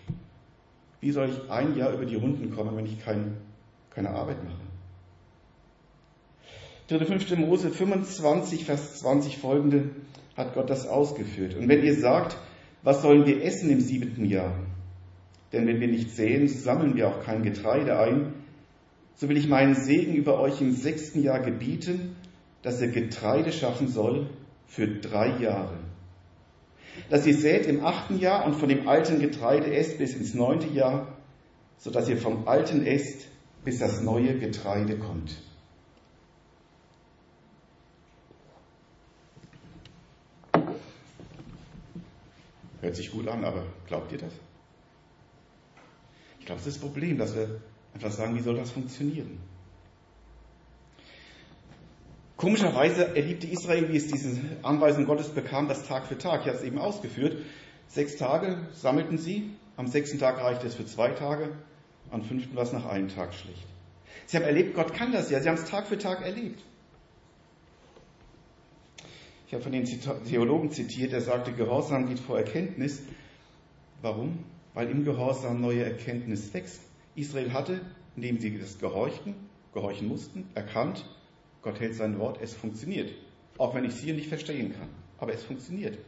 Wie 1.01 1.13
soll 1.13 1.31
ich 1.31 1.51
ein 1.51 1.77
Jahr 1.77 1.93
über 1.93 2.05
die 2.05 2.17
Runden 2.17 2.55
kommen, 2.55 2.77
wenn 2.77 2.87
ich 2.87 3.03
kein, 3.03 3.37
keine 3.91 4.11
Arbeit 4.11 4.45
mache? 4.45 4.61
3. 6.89 7.05
5. 7.05 7.37
Mose 7.39 7.71
25, 7.71 8.65
Vers 8.65 8.99
20 8.99 9.39
folgende 9.39 9.91
hat 10.37 10.55
Gott 10.55 10.69
das 10.69 10.87
ausgeführt. 10.87 11.55
Und 11.55 11.69
wenn 11.69 11.85
ihr 11.85 11.99
sagt, 11.99 12.37
was 12.83 13.03
sollen 13.03 13.27
wir 13.27 13.45
essen 13.45 13.71
im 13.71 13.81
siebenten 13.81 14.25
Jahr? 14.25 14.53
Denn 15.53 15.67
wenn 15.67 15.81
wir 15.81 15.89
nicht 15.89 16.11
säen, 16.11 16.49
sammeln 16.49 16.97
wir 16.97 17.09
auch 17.09 17.25
kein 17.25 17.43
Getreide 17.43 17.99
ein. 17.99 18.35
So 19.17 19.29
will 19.29 19.37
ich 19.37 19.49
meinen 19.49 19.75
Segen 19.75 20.15
über 20.15 20.39
euch 20.41 20.61
im 20.61 20.73
sechsten 20.73 21.23
Jahr 21.23 21.41
gebieten, 21.41 22.17
dass 22.63 22.81
ihr 22.81 22.89
Getreide 22.89 23.53
schaffen 23.53 23.89
soll 23.89 24.31
für 24.67 24.87
drei 24.87 25.37
Jahre. 25.39 25.79
Dass 27.09 27.27
ihr 27.27 27.37
sät 27.37 27.67
im 27.67 27.85
achten 27.85 28.19
Jahr 28.19 28.47
und 28.47 28.55
von 28.55 28.69
dem 28.69 28.89
alten 28.89 29.21
Getreide 29.21 29.75
esst 29.75 29.99
bis 29.99 30.15
ins 30.15 30.35
neunte 30.35 30.69
Jahr, 30.69 31.09
so 31.79 31.91
dass 31.91 32.09
ihr 32.09 32.17
vom 32.17 32.47
alten 32.47 32.87
esst, 32.87 33.27
bis 33.65 33.79
das 33.79 34.03
neue 34.03 34.39
Getreide 34.39 34.99
kommt. 34.99 35.37
Hört 42.81 42.97
sich 42.97 43.11
gut 43.11 43.29
an, 43.29 43.45
aber 43.45 43.65
glaubt 43.87 44.11
ihr 44.13 44.19
das? 44.19 44.33
Glaube, 46.51 46.63
das 46.65 46.75
ist 46.75 46.83
das 46.83 46.91
Problem, 46.91 47.17
dass 47.17 47.37
wir 47.37 47.61
einfach 47.95 48.11
sagen, 48.11 48.35
wie 48.35 48.41
soll 48.41 48.57
das 48.57 48.73
funktionieren? 48.73 49.39
Komischerweise 52.37 53.15
erlebte 53.15 53.47
Israel, 53.47 53.89
wie 53.93 53.97
es 53.97 54.09
diese 54.09 54.37
Anweisung 54.65 55.05
Gottes 55.05 55.29
bekam, 55.29 55.69
das 55.69 55.87
Tag 55.87 56.07
für 56.07 56.19
Tag. 56.19 56.41
Ich 56.41 56.49
habe 56.49 56.59
es 56.59 56.65
eben 56.65 56.81
ausgeführt. 56.81 57.45
Sechs 57.87 58.17
Tage 58.17 58.67
sammelten 58.73 59.17
sie, 59.17 59.53
am 59.77 59.87
sechsten 59.87 60.19
Tag 60.19 60.43
reichte 60.43 60.67
es 60.67 60.75
für 60.75 60.85
zwei 60.85 61.13
Tage, 61.13 61.51
am 62.11 62.25
fünften 62.25 62.57
war 62.57 62.65
es 62.65 62.73
nach 62.73 62.87
einem 62.87 63.07
Tag 63.07 63.33
schlicht. 63.33 63.69
Sie 64.27 64.37
haben 64.37 64.43
erlebt, 64.43 64.75
Gott 64.75 64.93
kann 64.93 65.13
das 65.13 65.31
ja, 65.31 65.41
sie 65.41 65.49
haben 65.49 65.55
es 65.55 65.67
Tag 65.67 65.87
für 65.87 65.99
Tag 65.99 66.23
erlebt. 66.23 66.61
Ich 69.47 69.55
habe 69.55 69.63
von 69.63 69.71
den 69.71 69.85
Theologen 70.25 70.73
zitiert, 70.73 71.13
der 71.13 71.21
sagte, 71.21 71.53
Gehorsam 71.53 72.09
geht 72.09 72.19
vor 72.19 72.39
Erkenntnis. 72.39 73.05
Warum? 74.03 74.45
Weil 74.75 74.91
im 74.91 75.05
Gehorsam 75.05 75.61
neue 75.61 75.85
Erkenntnis 75.85 76.53
wächst. 76.55 76.81
Israel 77.15 77.53
hatte, 77.53 77.81
indem 78.17 78.39
sie 78.39 78.59
das 78.59 78.79
gehorchten, 78.79 79.35
gehorchen 79.75 80.09
mussten, 80.09 80.49
erkannt, 80.55 81.05
Gott 81.63 81.81
hält 81.81 81.95
sein 81.95 82.19
Wort, 82.19 82.41
es 82.41 82.55
funktioniert. 82.55 83.13
Auch 83.59 83.75
wenn 83.75 83.85
ich 83.85 83.95
es 83.95 84.01
hier 84.01 84.15
nicht 84.15 84.29
verstehen 84.29 84.73
kann. 84.73 84.89
Aber 85.19 85.35
es 85.35 85.45
funktioniert. 85.45 85.99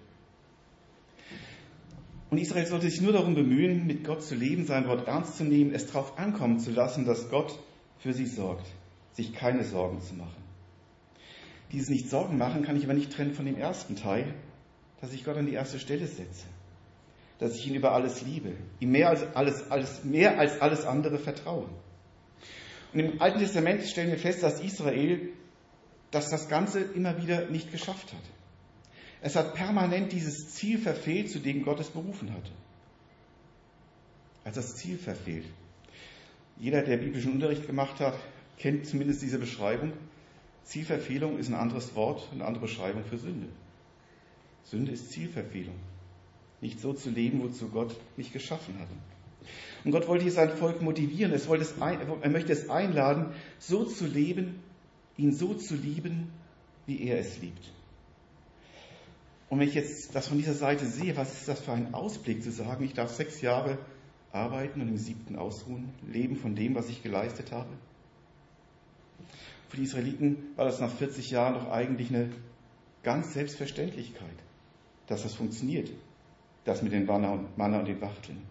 Und 2.30 2.38
Israel 2.38 2.64
sollte 2.64 2.88
sich 2.88 3.02
nur 3.02 3.12
darum 3.12 3.34
bemühen, 3.34 3.86
mit 3.86 4.04
Gott 4.04 4.22
zu 4.22 4.34
leben, 4.34 4.64
sein 4.64 4.88
Wort 4.88 5.06
ernst 5.06 5.36
zu 5.36 5.44
nehmen, 5.44 5.74
es 5.74 5.86
darauf 5.86 6.18
ankommen 6.18 6.60
zu 6.60 6.70
lassen, 6.70 7.04
dass 7.04 7.28
Gott 7.28 7.58
für 7.98 8.14
sie 8.14 8.24
sorgt, 8.24 8.66
sich 9.12 9.34
keine 9.34 9.64
Sorgen 9.64 10.00
zu 10.00 10.14
machen. 10.14 10.42
Dieses 11.72 11.90
nicht 11.90 12.08
Sorgen 12.08 12.38
machen 12.38 12.62
kann 12.62 12.76
ich 12.76 12.84
aber 12.84 12.94
nicht 12.94 13.12
trennen 13.12 13.34
von 13.34 13.44
dem 13.44 13.58
ersten 13.58 13.96
Teil, 13.96 14.34
dass 15.02 15.12
ich 15.12 15.24
Gott 15.24 15.36
an 15.36 15.44
die 15.44 15.52
erste 15.52 15.78
Stelle 15.78 16.06
setze, 16.06 16.46
dass 17.42 17.56
ich 17.56 17.66
ihn 17.66 17.74
über 17.74 17.92
alles 17.92 18.22
liebe, 18.22 18.52
ihm 18.80 18.92
mehr 18.92 19.10
als 19.10 19.22
alles, 19.34 19.70
alles, 19.70 20.04
mehr 20.04 20.38
als 20.38 20.60
alles 20.60 20.84
andere 20.84 21.18
vertraue. 21.18 21.68
Und 22.92 23.00
im 23.00 23.20
Alten 23.20 23.40
Testament 23.40 23.82
stellen 23.84 24.10
wir 24.10 24.18
fest, 24.18 24.42
dass 24.42 24.60
Israel 24.60 25.32
dass 26.12 26.28
das 26.28 26.48
Ganze 26.48 26.80
immer 26.80 27.20
wieder 27.20 27.48
nicht 27.48 27.72
geschafft 27.72 28.12
hat. 28.12 28.22
Es 29.22 29.34
hat 29.34 29.54
permanent 29.54 30.12
dieses 30.12 30.50
Ziel 30.50 30.78
verfehlt, 30.78 31.30
zu 31.30 31.40
dem 31.40 31.64
Gott 31.64 31.80
es 31.80 31.88
berufen 31.88 32.32
hatte. 32.32 32.50
Also 34.44 34.60
das 34.60 34.76
Ziel 34.76 34.98
verfehlt. 34.98 35.46
Jeder, 36.58 36.82
der 36.82 36.98
biblischen 36.98 37.32
Unterricht 37.32 37.66
gemacht 37.66 37.98
hat, 37.98 38.14
kennt 38.58 38.86
zumindest 38.86 39.22
diese 39.22 39.38
Beschreibung. 39.38 39.92
Zielverfehlung 40.64 41.38
ist 41.38 41.48
ein 41.48 41.54
anderes 41.54 41.94
Wort, 41.94 42.28
eine 42.30 42.44
andere 42.44 42.66
Beschreibung 42.66 43.04
für 43.04 43.18
Sünde. 43.18 43.48
Sünde 44.64 44.92
ist 44.92 45.10
Zielverfehlung. 45.12 45.76
Nicht 46.62 46.80
so 46.80 46.94
zu 46.94 47.10
leben, 47.10 47.42
wozu 47.42 47.68
Gott 47.68 47.94
mich 48.16 48.32
geschaffen 48.32 48.78
hatte. 48.78 48.94
Und 49.84 49.90
Gott 49.90 50.08
wollte 50.08 50.22
hier 50.22 50.32
sein 50.32 50.56
Volk 50.56 50.80
motivieren. 50.80 51.32
Es 51.32 51.48
wollte 51.48 51.64
es 51.64 51.82
ein, 51.82 51.98
er 52.00 52.30
möchte 52.30 52.52
es 52.52 52.70
einladen, 52.70 53.34
so 53.58 53.84
zu 53.84 54.06
leben, 54.06 54.62
ihn 55.16 55.34
so 55.34 55.54
zu 55.54 55.74
lieben, 55.74 56.30
wie 56.86 57.02
er 57.02 57.18
es 57.18 57.38
liebt. 57.40 57.70
Und 59.48 59.58
wenn 59.58 59.68
ich 59.68 59.74
jetzt 59.74 60.14
das 60.14 60.28
von 60.28 60.38
dieser 60.38 60.54
Seite 60.54 60.86
sehe, 60.86 61.16
was 61.16 61.32
ist 61.32 61.48
das 61.48 61.60
für 61.60 61.72
ein 61.72 61.92
Ausblick 61.92 62.42
zu 62.42 62.50
sagen, 62.50 62.84
ich 62.84 62.94
darf 62.94 63.12
sechs 63.12 63.42
Jahre 63.42 63.76
arbeiten 64.30 64.80
und 64.80 64.88
im 64.88 64.96
siebten 64.96 65.36
ausruhen, 65.36 65.90
leben 66.10 66.36
von 66.36 66.54
dem, 66.54 66.74
was 66.74 66.88
ich 66.88 67.02
geleistet 67.02 67.52
habe? 67.52 67.68
Für 69.68 69.76
die 69.76 69.82
Israeliten 69.82 70.36
war 70.56 70.64
das 70.64 70.80
nach 70.80 70.92
40 70.92 71.30
Jahren 71.30 71.54
doch 71.54 71.70
eigentlich 71.70 72.08
eine 72.08 72.30
ganz 73.02 73.34
Selbstverständlichkeit, 73.34 74.36
dass 75.08 75.24
das 75.24 75.34
funktioniert, 75.34 75.90
das 76.64 76.82
mit 76.82 76.92
den 76.92 77.06
Manna 77.06 77.32
und, 77.32 77.58
Manna 77.58 77.80
und 77.80 77.88
den 77.88 78.00
Wachteln. 78.00 78.42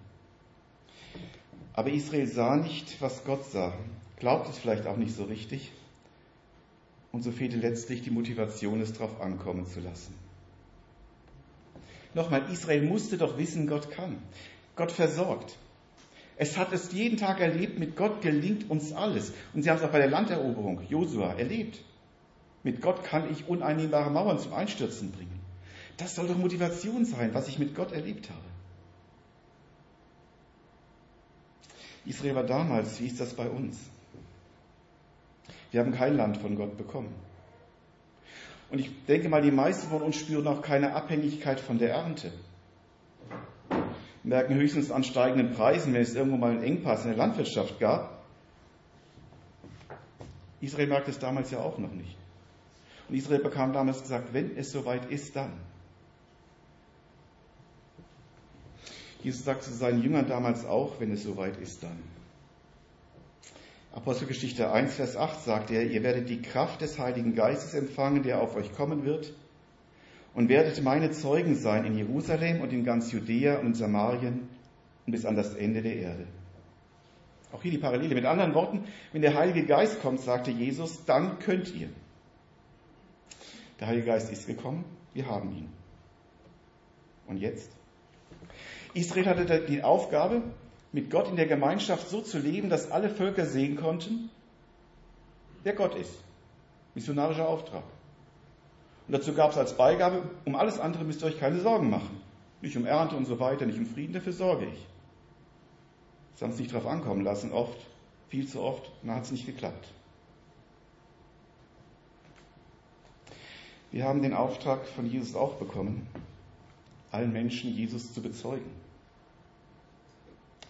Aber 1.74 1.89
Israel 1.89 2.28
sah 2.28 2.58
nicht, 2.58 3.02
was 3.02 3.24
Gott 3.24 3.45
sah, 3.45 3.74
glaubt 4.17 4.50
es 4.50 4.58
vielleicht 4.58 4.88
auch 4.88 4.97
nicht 4.97 5.15
so 5.15 5.24
richtig 5.24 5.71
und 7.12 7.24
so 7.24 7.32
fehlte 7.32 7.58
letztlich 7.58 8.02
die 8.02 8.12
Motivation, 8.12 8.82
es 8.82 8.93
darauf 8.93 9.21
ankommen 9.21 9.65
zu 9.65 9.80
lassen. 9.80 10.13
Nochmal, 12.13 12.43
Israel 12.52 12.84
musste 12.84 13.17
doch 13.17 13.38
wissen, 13.38 13.67
Gott 13.67 13.91
kann. 13.91 14.17
Gott 14.76 14.91
versorgt. 14.91 15.58
Es 16.38 16.58
hat 16.58 16.74
es 16.74 16.91
jeden 16.91 17.17
Tag 17.17 17.39
erlebt, 17.39 17.80
mit 17.80 17.95
Gott 17.95 18.21
gelingt 18.21 18.69
uns 18.69 18.93
alles. 18.93 19.34
Und 19.54 19.63
sie 19.63 19.69
haben 19.69 19.78
es 19.78 19.84
auch 19.84 19.91
bei 19.91 20.00
der 20.00 20.10
Landeroberung, 20.10 20.82
Josua, 20.89 21.34
erlebt. 21.34 21.82
Mit 22.63 22.82
Gott 22.82 23.04
kann 23.04 23.32
ich 23.32 23.47
uneinnehmbare 23.47 24.12
Mauern 24.12 24.39
zum 24.39 24.54
Einstürzen 24.54 25.12
bringen. 25.12 25.41
Das 26.02 26.16
soll 26.16 26.28
doch 26.28 26.38
Motivation 26.38 27.06
sein, 27.06 27.32
was 27.36 27.48
ich 27.48 27.60
mit 27.60 27.76
Gott 27.76 27.92
erlebt 27.92 28.28
habe. 28.28 28.42
Israel 32.06 32.34
war 32.34 32.44
damals, 32.44 33.00
wie 33.00 33.06
ist 33.06 33.20
das 33.20 33.36
bei 33.36 33.48
uns? 33.48 33.78
Wir 35.70 35.82
haben 35.82 35.92
kein 35.92 36.18
Land 36.18 36.38
von 36.38 36.56
Gott 36.56 36.76
bekommen. 36.76 37.14
Und 38.72 38.80
ich 38.80 38.90
denke 39.06 39.30
mal, 39.30 39.44
die 39.44 39.52
meisten 39.52 39.90
von 39.90 40.02
uns 40.02 40.16
spüren 40.16 40.48
auch 40.48 40.64
keine 40.64 40.96
Abhängigkeit 40.96 41.60
von 41.60 41.78
der 41.78 41.92
Ernte. 41.92 42.34
Wir 43.70 43.84
merken 44.24 44.56
höchstens 44.56 44.90
an 44.90 45.04
steigenden 45.04 45.54
Preisen, 45.54 45.94
wenn 45.94 46.02
es 46.02 46.16
irgendwo 46.16 46.38
mal 46.38 46.50
einen 46.50 46.64
Engpass 46.64 47.04
in 47.04 47.10
der 47.10 47.18
Landwirtschaft 47.18 47.80
gab. 47.80 48.24
Israel 50.62 50.88
merkt 50.88 51.10
es 51.10 51.20
damals 51.20 51.52
ja 51.52 51.60
auch 51.60 51.78
noch 51.78 51.92
nicht. 51.92 52.18
Und 53.08 53.14
Israel 53.14 53.44
bekam 53.44 53.72
damals 53.72 54.02
gesagt, 54.02 54.34
wenn 54.34 54.58
es 54.58 54.72
soweit 54.72 55.12
ist, 55.12 55.36
dann. 55.36 55.52
Jesus 59.24 59.44
sagt 59.44 59.64
zu 59.64 59.74
seinen 59.74 60.02
Jüngern 60.02 60.28
damals 60.28 60.66
auch, 60.66 61.00
wenn 61.00 61.12
es 61.12 61.24
soweit 61.24 61.58
ist, 61.58 61.84
dann. 61.84 61.98
Apostelgeschichte 63.94 64.72
1, 64.72 64.96
Vers 64.96 65.18
8 65.18 65.42
sagt 65.44 65.72
er, 65.72 65.84
ihr 65.84 66.02
werdet 66.02 66.30
die 66.30 66.42
Kraft 66.42 66.82
des 66.82 66.98
Heiligen 66.98 67.36
Geistes 67.36 67.74
empfangen, 67.74 68.24
der 68.24 68.42
auf 68.42 68.56
euch 68.56 68.74
kommen 68.74 69.04
wird, 69.04 69.34
und 70.34 70.48
werdet 70.48 70.82
meine 70.82 71.12
Zeugen 71.12 71.56
sein 71.56 71.84
in 71.84 71.98
Jerusalem 71.98 72.62
und 72.62 72.72
in 72.72 72.86
ganz 72.86 73.12
Judäa 73.12 73.60
und 73.60 73.74
Samarien 73.76 74.48
und 75.06 75.12
bis 75.12 75.26
an 75.26 75.36
das 75.36 75.56
Ende 75.56 75.82
der 75.82 75.98
Erde. 75.98 76.28
Auch 77.52 77.62
hier 77.62 77.72
die 77.72 77.78
Parallele. 77.80 78.16
Mit 78.16 78.26
anderen 78.26 78.54
Worten, 78.54 78.86
wenn 79.12 79.22
der 79.22 79.36
Heilige 79.36 79.66
Geist 79.66 80.02
kommt, 80.02 80.22
sagte 80.22 80.52
Jesus, 80.52 81.04
dann 81.04 81.40
könnt 81.40 81.74
ihr. 81.76 81.90
Der 83.82 83.88
Heilige 83.88 84.06
Geist 84.06 84.32
ist 84.32 84.48
gekommen, 84.48 84.86
wir 85.14 85.28
haben 85.28 85.52
ihn. 85.58 85.70
Und 87.28 87.38
jetzt? 87.38 87.81
Israel 88.94 89.26
hatte 89.26 89.62
die 89.62 89.84
Aufgabe, 89.84 90.42
mit 90.92 91.10
Gott 91.10 91.30
in 91.30 91.38
der 91.38 91.48
Gemeinschaft 91.48 92.10
so 92.10 92.22
zu 92.22 92.40
leben, 92.40 92.70
dass 92.70 92.92
alle 92.92 93.10
Völker 93.10 93.46
sehen 93.46 93.78
konnten, 93.78 94.30
wer 95.64 95.74
Gott 95.74 95.96
ist. 95.96 96.14
Missionarischer 96.96 97.48
Auftrag. 97.48 97.84
Und 99.08 99.14
dazu 99.14 99.34
gab 99.34 99.52
es 99.52 99.58
als 99.58 99.78
Beigabe, 99.78 100.24
um 100.46 100.56
alles 100.56 100.80
andere 100.80 101.04
müsst 101.06 101.22
ihr 101.22 101.28
euch 101.28 101.40
keine 101.40 101.60
Sorgen 101.60 101.90
machen. 101.90 102.22
Nicht 102.62 102.76
um 102.78 102.86
Ernte 102.86 103.16
und 103.16 103.26
so 103.26 103.40
weiter, 103.40 103.66
nicht 103.66 103.80
um 103.80 103.86
Frieden, 103.86 104.14
dafür 104.14 104.34
sorge 104.34 104.66
ich. 104.66 104.88
Sie 106.36 106.44
haben 106.44 106.52
es 106.52 106.60
nicht 106.60 106.74
darauf 106.74 106.88
ankommen 106.88 107.24
lassen, 107.24 107.52
oft, 107.52 107.78
viel 108.30 108.48
zu 108.48 108.62
oft, 108.62 108.92
dann 109.02 109.16
hat 109.16 109.24
es 109.24 109.32
nicht 109.32 109.46
geklappt. 109.46 109.88
Wir 113.92 114.06
haben 114.06 114.22
den 114.22 114.34
Auftrag 114.34 114.86
von 114.88 115.06
Jesus 115.06 115.36
auch 115.36 115.56
bekommen, 115.56 116.08
allen 117.12 117.34
Menschen 117.34 117.74
Jesus 117.74 118.14
zu 118.14 118.22
bezeugen. 118.22 118.81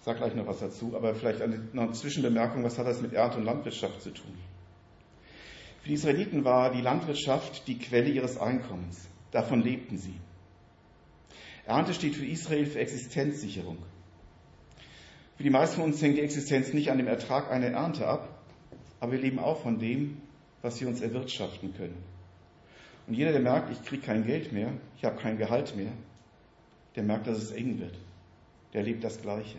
Sage 0.02 0.20
gleich 0.20 0.36
noch 0.36 0.48
was 0.48 0.60
dazu, 0.60 0.96
aber 0.96 1.14
vielleicht 1.14 1.42
eine, 1.42 1.60
noch 1.74 1.84
eine 1.84 1.92
Zwischenbemerkung, 1.92 2.64
was 2.64 2.78
hat 2.78 2.88
das 2.88 3.02
mit 3.02 3.14
Ernte 3.14 3.38
und 3.38 3.46
Landwirtschaft 3.46 4.02
zu 4.02 4.10
tun? 4.10 4.34
Für 5.82 5.90
die 5.90 5.94
Israeliten 5.94 6.44
war 6.44 6.72
die 6.72 6.82
Landwirtschaft 6.82 7.68
die 7.68 7.78
Quelle 7.78 8.10
ihres 8.10 8.38
Einkommens. 8.38 9.08
Davon 9.32 9.62
lebten 9.62 9.98
sie. 9.98 10.20
Ernte 11.66 11.94
steht 11.94 12.16
für 12.16 12.26
Israel 12.26 12.66
für 12.66 12.80
Existenzsicherung. 12.80 13.78
Für 15.38 15.44
die 15.44 15.50
meisten 15.50 15.78
von 15.78 15.86
uns 15.86 16.02
hängt 16.02 16.18
die 16.18 16.22
Existenz 16.22 16.74
nicht 16.74 16.92
an 16.92 16.98
dem 16.98 17.08
Ertrag 17.08 17.50
einer 17.52 17.68
Ernte 17.68 18.08
ab, 18.08 18.44
aber 19.00 19.14
wir 19.14 19.20
leben 19.20 19.40
auch 19.40 19.62
von 19.62 19.80
dem, 19.80 20.22
was 20.62 20.80
wir 20.82 20.88
uns 20.88 21.02
erwirtschaften 21.02 21.74
können. 21.76 21.98
Und 23.08 23.16
jeder, 23.16 23.32
der 23.32 23.42
merkt, 23.42 23.72
ich 23.72 23.84
kriege 23.84 24.04
kein 24.04 24.26
Geld 24.26 24.52
mehr, 24.52 24.74
ich 24.98 25.06
habe 25.06 25.20
kein 25.20 25.38
Gehalt 25.38 25.76
mehr, 25.76 25.92
der 26.96 27.04
merkt, 27.04 27.28
dass 27.28 27.38
es 27.38 27.52
eng 27.52 27.80
wird. 27.80 27.98
Der 28.74 28.84
lebt 28.84 29.04
das 29.04 29.22
Gleiche. 29.22 29.58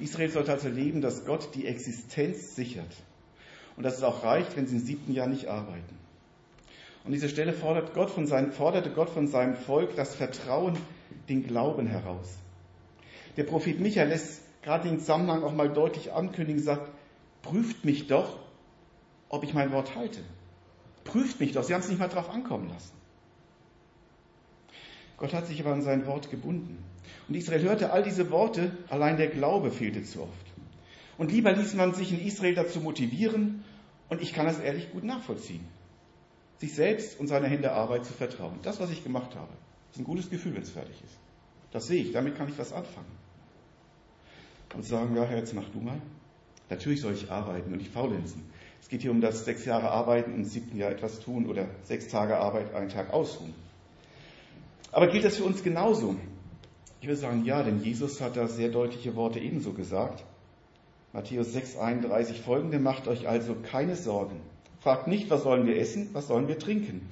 Israel 0.00 0.30
sollte 0.30 0.52
also 0.52 0.68
leben, 0.68 1.00
dass 1.00 1.24
Gott 1.24 1.54
die 1.54 1.66
Existenz 1.66 2.56
sichert 2.56 2.94
und 3.76 3.82
dass 3.82 3.96
es 3.96 4.02
auch 4.02 4.24
reicht, 4.24 4.56
wenn 4.56 4.66
sie 4.66 4.76
im 4.76 4.82
siebten 4.82 5.12
Jahr 5.12 5.26
nicht 5.26 5.48
arbeiten. 5.48 5.98
An 7.04 7.12
dieser 7.12 7.28
Stelle 7.28 7.52
fordert 7.52 7.94
Gott 7.94 8.10
von 8.10 8.26
seinem, 8.26 8.52
forderte 8.52 8.90
Gott 8.90 9.10
von 9.10 9.26
seinem 9.26 9.54
Volk 9.54 9.96
das 9.96 10.14
Vertrauen, 10.14 10.76
den 11.28 11.46
Glauben 11.46 11.86
heraus. 11.86 12.36
Der 13.36 13.44
Prophet 13.44 13.80
Micha 13.80 14.02
lässt 14.02 14.42
gerade 14.62 14.88
den 14.88 14.98
Zusammenhang 14.98 15.42
auch 15.42 15.54
mal 15.54 15.72
deutlich 15.72 16.12
ankündigen, 16.12 16.62
sagt, 16.62 16.90
prüft 17.42 17.84
mich 17.84 18.06
doch, 18.06 18.38
ob 19.28 19.44
ich 19.44 19.54
mein 19.54 19.72
Wort 19.72 19.94
halte. 19.94 20.20
Prüft 21.04 21.40
mich 21.40 21.52
doch, 21.52 21.64
sie 21.64 21.72
haben 21.72 21.80
es 21.80 21.88
nicht 21.88 21.98
mal 21.98 22.08
drauf 22.08 22.28
ankommen 22.28 22.68
lassen. 22.68 22.92
Gott 25.16 25.32
hat 25.32 25.46
sich 25.46 25.60
aber 25.60 25.72
an 25.72 25.82
sein 25.82 26.06
Wort 26.06 26.30
gebunden. 26.30 26.84
Und 27.30 27.36
Israel 27.36 27.62
hörte 27.62 27.92
all 27.92 28.02
diese 28.02 28.28
Worte, 28.32 28.72
allein 28.88 29.16
der 29.16 29.28
Glaube 29.28 29.70
fehlte 29.70 30.02
zu 30.02 30.22
oft. 30.22 30.46
Und 31.16 31.30
lieber 31.30 31.52
ließ 31.52 31.74
man 31.74 31.94
sich 31.94 32.12
in 32.12 32.26
Israel 32.26 32.56
dazu 32.56 32.80
motivieren, 32.80 33.62
und 34.08 34.20
ich 34.20 34.32
kann 34.32 34.46
das 34.46 34.58
ehrlich 34.58 34.90
gut 34.90 35.04
nachvollziehen, 35.04 35.64
sich 36.58 36.74
selbst 36.74 37.20
und 37.20 37.28
seiner 37.28 37.46
Hände 37.46 37.70
Arbeit 37.70 38.04
zu 38.04 38.12
vertrauen. 38.12 38.58
Das, 38.62 38.80
was 38.80 38.90
ich 38.90 39.04
gemacht 39.04 39.36
habe, 39.36 39.52
ist 39.92 40.00
ein 40.00 40.04
gutes 40.04 40.28
Gefühl, 40.28 40.54
wenn 40.56 40.62
es 40.62 40.70
fertig 40.70 41.00
ist. 41.04 41.16
Das 41.70 41.86
sehe 41.86 42.02
ich, 42.02 42.10
damit 42.10 42.36
kann 42.36 42.48
ich 42.48 42.58
was 42.58 42.72
anfangen. 42.72 43.06
Und 44.74 44.84
sagen, 44.84 45.14
ja, 45.14 45.32
jetzt 45.32 45.54
mach 45.54 45.68
du 45.68 45.78
mal. 45.78 46.02
Natürlich 46.68 47.00
soll 47.00 47.12
ich 47.12 47.30
arbeiten 47.30 47.70
und 47.72 47.78
nicht 47.78 47.92
faulenzen. 47.92 48.42
Es 48.80 48.88
geht 48.88 49.02
hier 49.02 49.12
um 49.12 49.20
das 49.20 49.44
sechs 49.44 49.64
Jahre 49.64 49.92
Arbeiten 49.92 50.32
und 50.32 50.38
im 50.38 50.44
siebten 50.46 50.76
Jahr 50.76 50.90
etwas 50.90 51.20
tun 51.20 51.46
oder 51.46 51.68
sechs 51.84 52.08
Tage 52.08 52.38
Arbeit, 52.38 52.74
einen 52.74 52.88
Tag 52.88 53.12
ausruhen. 53.12 53.54
Aber 54.90 55.06
gilt 55.06 55.24
das 55.24 55.36
für 55.36 55.44
uns 55.44 55.62
genauso? 55.62 56.16
Ich 57.00 57.06
würde 57.06 57.16
sagen, 57.16 57.44
ja, 57.44 57.62
denn 57.62 57.82
Jesus 57.82 58.20
hat 58.20 58.36
da 58.36 58.46
sehr 58.46 58.68
deutliche 58.68 59.16
Worte 59.16 59.38
ebenso 59.38 59.72
gesagt. 59.72 60.22
Matthäus 61.12 61.54
6,31 61.54 62.34
folgende, 62.34 62.78
macht 62.78 63.08
euch 63.08 63.26
also 63.26 63.54
keine 63.54 63.96
Sorgen. 63.96 64.40
Fragt 64.80 65.08
nicht, 65.08 65.30
was 65.30 65.42
sollen 65.42 65.66
wir 65.66 65.78
essen, 65.78 66.10
was 66.12 66.28
sollen 66.28 66.46
wir 66.46 66.58
trinken, 66.58 67.08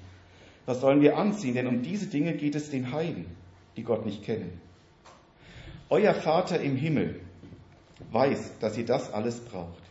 was 0.66 0.80
sollen 0.80 1.00
wir 1.00 1.16
anziehen, 1.16 1.54
denn 1.54 1.66
um 1.66 1.82
diese 1.82 2.06
Dinge 2.06 2.34
geht 2.34 2.54
es 2.54 2.70
den 2.70 2.92
Heiden, 2.92 3.26
die 3.76 3.82
Gott 3.82 4.06
nicht 4.06 4.22
kennen. 4.24 4.60
Euer 5.90 6.14
Vater 6.14 6.60
im 6.60 6.76
Himmel 6.76 7.20
weiß, 8.12 8.58
dass 8.60 8.76
ihr 8.76 8.84
das 8.84 9.12
alles 9.12 9.40
braucht. 9.40 9.82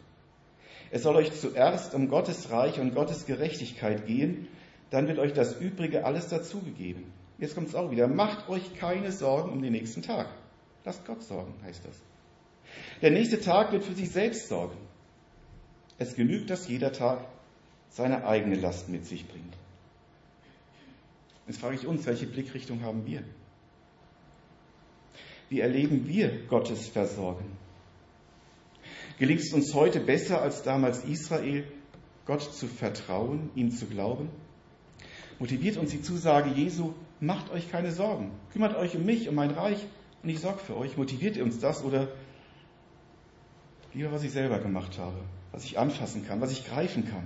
Es 0.92 1.04
soll 1.04 1.16
euch 1.16 1.34
zuerst 1.34 1.94
um 1.96 2.08
Gottes 2.08 2.52
Reich 2.52 2.80
und 2.80 2.94
Gottes 2.94 3.26
Gerechtigkeit 3.26 4.06
gehen, 4.06 4.48
dann 4.90 5.08
wird 5.08 5.20
euch 5.20 5.34
das 5.34 5.60
Übrige 5.60 6.06
alles 6.06 6.30
dazugegeben. 6.30 7.16
Jetzt 7.38 7.56
kommt 7.56 7.69
es 7.69 7.76
auch 7.76 7.91
wieder. 7.91 8.08
Macht 8.08 8.50
euch 8.50 8.76
keine 8.76 9.12
Sorgen 9.12 9.52
um 9.52 9.62
den 9.62 9.73
nächsten 9.73 10.02
Tag. 10.02 10.28
Lasst 10.84 11.06
Gott 11.06 11.21
sorgen, 11.23 11.54
heißt 11.63 11.86
das. 11.86 11.95
Der 13.02 13.12
nächste 13.12 13.39
Tag 13.39 13.71
wird 13.71 13.84
für 13.84 13.93
sich 13.93 14.10
selbst 14.10 14.47
sorgen. 14.47 14.78
Es 16.00 16.15
genügt, 16.15 16.50
dass 16.50 16.67
jeder 16.67 16.91
Tag 16.91 17.26
seine 17.89 18.26
eigene 18.26 18.56
Last 18.56 18.89
mit 18.89 19.06
sich 19.06 19.28
bringt. 19.28 19.56
Jetzt 21.47 21.60
frage 21.60 21.76
ich 21.76 21.88
uns, 21.88 22.06
welche 22.06 22.28
Blickrichtung 22.28 22.82
haben 22.82 23.06
wir? 23.06 23.23
Wie 25.50 25.62
erleben 25.62 26.08
wir 26.08 26.45
Gottes 26.47 26.88
Versorgen? 26.88 27.45
Gelingt 29.17 29.41
es 29.41 29.54
uns 29.54 29.73
heute 29.73 30.00
besser 30.00 30.41
als 30.41 30.62
damals 30.62 31.04
Israel, 31.06 31.63
Gott 32.26 32.41
zu 32.41 32.67
vertrauen, 32.67 33.50
ihm 33.56 33.71
zu 33.71 33.86
glauben? 33.86 34.30
Motiviert 35.39 35.78
uns 35.78 35.91
die 35.91 36.02
Zusage 36.02 36.50
Jesu, 36.50 36.93
macht 37.19 37.49
euch 37.51 37.69
keine 37.71 37.91
Sorgen, 37.91 38.32
kümmert 38.51 38.75
euch 38.75 38.95
um 38.95 39.06
mich, 39.06 39.27
um 39.30 39.36
mein 39.36 39.51
Reich 39.51 39.86
und 40.23 40.30
ich 40.30 40.39
sorge 40.39 40.60
für 40.60 40.77
euch. 40.77 40.97
Motiviert 40.97 41.36
ihr 41.38 41.43
uns 41.43 41.60
das 41.60 41.84
oder 41.84 42.10
lieber, 43.93 44.12
was 44.12 44.23
ich 44.23 44.32
selber 44.32 44.60
gemacht 44.60 44.97
habe, 44.97 45.17
was 45.51 45.65
ich 45.65 45.80
anfassen 45.80 46.25
kann, 46.25 46.41
was 46.41 46.51
ich 46.51 46.65
greifen 46.65 47.10
kann? 47.10 47.25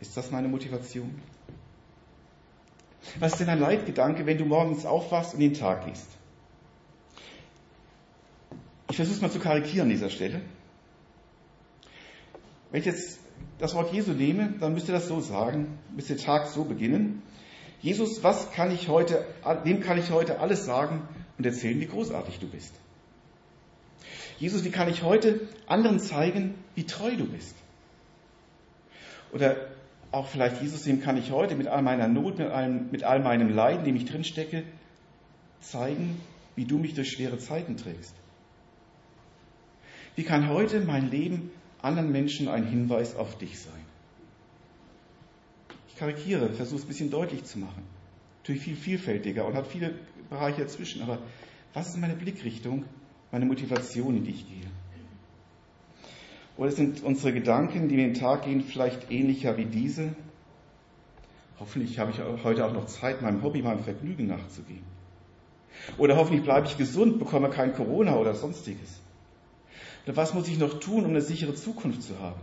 Ist 0.00 0.16
das 0.16 0.30
meine 0.30 0.48
Motivation? 0.48 1.20
Was 3.18 3.32
ist 3.32 3.38
denn 3.38 3.48
ein 3.48 3.60
Leitgedanke, 3.60 4.26
wenn 4.26 4.38
du 4.38 4.44
morgens 4.44 4.84
aufwachst 4.84 5.34
und 5.34 5.40
den 5.40 5.54
Tag 5.54 5.86
liest? 5.86 6.08
Ich 8.90 8.96
versuche 8.96 9.16
es 9.16 9.22
mal 9.22 9.30
zu 9.30 9.38
karikieren 9.38 9.82
an 9.82 9.90
dieser 9.90 10.10
Stelle. 10.10 10.42
Wenn 12.70 12.80
ich 12.80 12.86
jetzt 12.86 13.18
das 13.58 13.74
Wort 13.74 13.92
Jesu 13.92 14.12
nehme, 14.12 14.54
dann 14.60 14.74
müsste 14.74 14.92
das 14.92 15.08
so 15.08 15.20
sagen, 15.20 15.78
müsste 15.94 16.14
der 16.14 16.24
Tag 16.24 16.48
so 16.48 16.64
beginnen. 16.64 17.22
Jesus, 17.80 18.22
was 18.22 18.50
kann 18.52 18.72
ich 18.72 18.88
heute, 18.88 19.24
dem 19.64 19.80
kann 19.80 19.98
ich 19.98 20.10
heute 20.10 20.40
alles 20.40 20.64
sagen 20.64 21.06
und 21.38 21.44
erzählen, 21.44 21.80
wie 21.80 21.86
großartig 21.86 22.38
du 22.38 22.48
bist. 22.48 22.74
Jesus, 24.38 24.64
wie 24.64 24.70
kann 24.70 24.88
ich 24.88 25.02
heute 25.02 25.40
anderen 25.66 25.98
zeigen, 25.98 26.54
wie 26.74 26.84
treu 26.84 27.14
du 27.16 27.26
bist? 27.26 27.54
Oder 29.32 29.56
auch 30.12 30.26
vielleicht, 30.26 30.62
Jesus, 30.62 30.82
dem 30.84 31.00
kann 31.00 31.16
ich 31.16 31.30
heute 31.30 31.56
mit 31.56 31.66
all 31.66 31.82
meiner 31.82 32.08
Not, 32.08 32.38
mit, 32.38 32.50
allem, 32.50 32.90
mit 32.90 33.02
all 33.02 33.20
meinem 33.20 33.50
Leiden, 33.50 33.84
dem 33.84 33.96
ich 33.96 34.04
drinstecke, 34.04 34.62
zeigen, 35.60 36.20
wie 36.54 36.64
du 36.64 36.78
mich 36.78 36.94
durch 36.94 37.10
schwere 37.10 37.38
Zeiten 37.38 37.76
trägst. 37.76 38.14
Wie 40.14 40.22
kann 40.22 40.48
heute 40.48 40.80
mein 40.80 41.10
Leben 41.10 41.50
anderen 41.82 42.10
Menschen 42.12 42.48
ein 42.48 42.66
Hinweis 42.66 43.16
auf 43.16 43.36
dich 43.36 43.58
sein? 43.58 43.85
Karikiere, 45.98 46.50
versuche 46.50 46.78
es 46.78 46.84
ein 46.84 46.88
bisschen 46.88 47.10
deutlich 47.10 47.44
zu 47.44 47.58
machen. 47.58 47.82
Natürlich 48.42 48.62
viel 48.62 48.76
vielfältiger 48.76 49.46
und 49.46 49.54
hat 49.54 49.66
viele 49.66 49.94
Bereiche 50.30 50.62
dazwischen. 50.62 51.02
Aber 51.02 51.18
was 51.74 51.88
ist 51.88 51.98
meine 51.98 52.14
Blickrichtung, 52.14 52.84
meine 53.32 53.46
Motivation, 53.46 54.16
in 54.16 54.24
die 54.24 54.30
ich 54.30 54.46
gehe? 54.46 54.70
Oder 56.56 56.70
sind 56.70 57.02
unsere 57.02 57.32
Gedanken, 57.32 57.88
die 57.88 57.94
in 57.96 58.12
den 58.12 58.14
Tag 58.14 58.44
gehen, 58.44 58.62
vielleicht 58.62 59.10
ähnlicher 59.10 59.56
wie 59.56 59.66
diese? 59.66 60.14
Hoffentlich 61.58 61.98
habe 61.98 62.10
ich 62.10 62.18
heute 62.44 62.64
auch 62.66 62.72
noch 62.72 62.86
Zeit, 62.86 63.22
meinem 63.22 63.42
Hobby, 63.42 63.62
meinem 63.62 63.82
Vergnügen 63.82 64.26
nachzugehen. 64.26 64.84
Oder 65.98 66.16
hoffentlich 66.16 66.42
bleibe 66.42 66.66
ich 66.66 66.76
gesund, 66.76 67.18
bekomme 67.18 67.50
kein 67.50 67.74
Corona 67.74 68.16
oder 68.16 68.34
sonstiges. 68.34 69.00
Oder 70.06 70.16
was 70.16 70.34
muss 70.34 70.48
ich 70.48 70.58
noch 70.58 70.78
tun, 70.80 71.04
um 71.04 71.10
eine 71.10 71.20
sichere 71.20 71.54
Zukunft 71.54 72.02
zu 72.02 72.18
haben? 72.20 72.40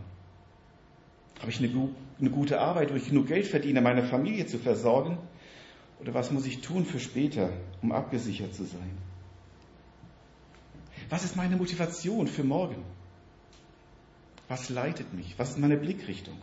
Habe 1.39 1.51
ich 1.51 1.59
eine, 1.59 1.69
eine 2.19 2.29
gute 2.29 2.59
Arbeit, 2.59 2.91
wo 2.91 2.95
ich 2.95 3.09
genug 3.09 3.27
Geld 3.27 3.47
verdiene, 3.47 3.81
meine 3.81 4.03
Familie 4.03 4.45
zu 4.45 4.59
versorgen? 4.59 5.17
Oder 5.99 6.13
was 6.13 6.31
muss 6.31 6.45
ich 6.45 6.61
tun 6.61 6.85
für 6.85 6.99
später, 6.99 7.49
um 7.81 7.91
abgesichert 7.91 8.53
zu 8.53 8.65
sein? 8.65 8.97
Was 11.09 11.23
ist 11.23 11.35
meine 11.35 11.55
Motivation 11.55 12.27
für 12.27 12.43
morgen? 12.43 12.83
Was 14.47 14.69
leitet 14.69 15.13
mich? 15.13 15.35
Was 15.37 15.51
ist 15.51 15.59
meine 15.59 15.77
Blickrichtung? 15.77 16.37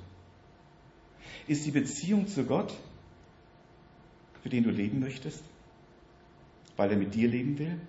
Ist 1.47 1.67
die 1.67 1.71
Beziehung 1.71 2.27
zu 2.27 2.45
Gott, 2.45 2.75
für 4.43 4.49
den 4.49 4.65
du 4.65 4.71
leben 4.71 5.01
möchtest, 5.01 5.43
weil 6.77 6.91
er 6.91 6.97
mit 6.97 7.15
dir 7.15 7.29
leben 7.29 7.59
will? 7.59 7.81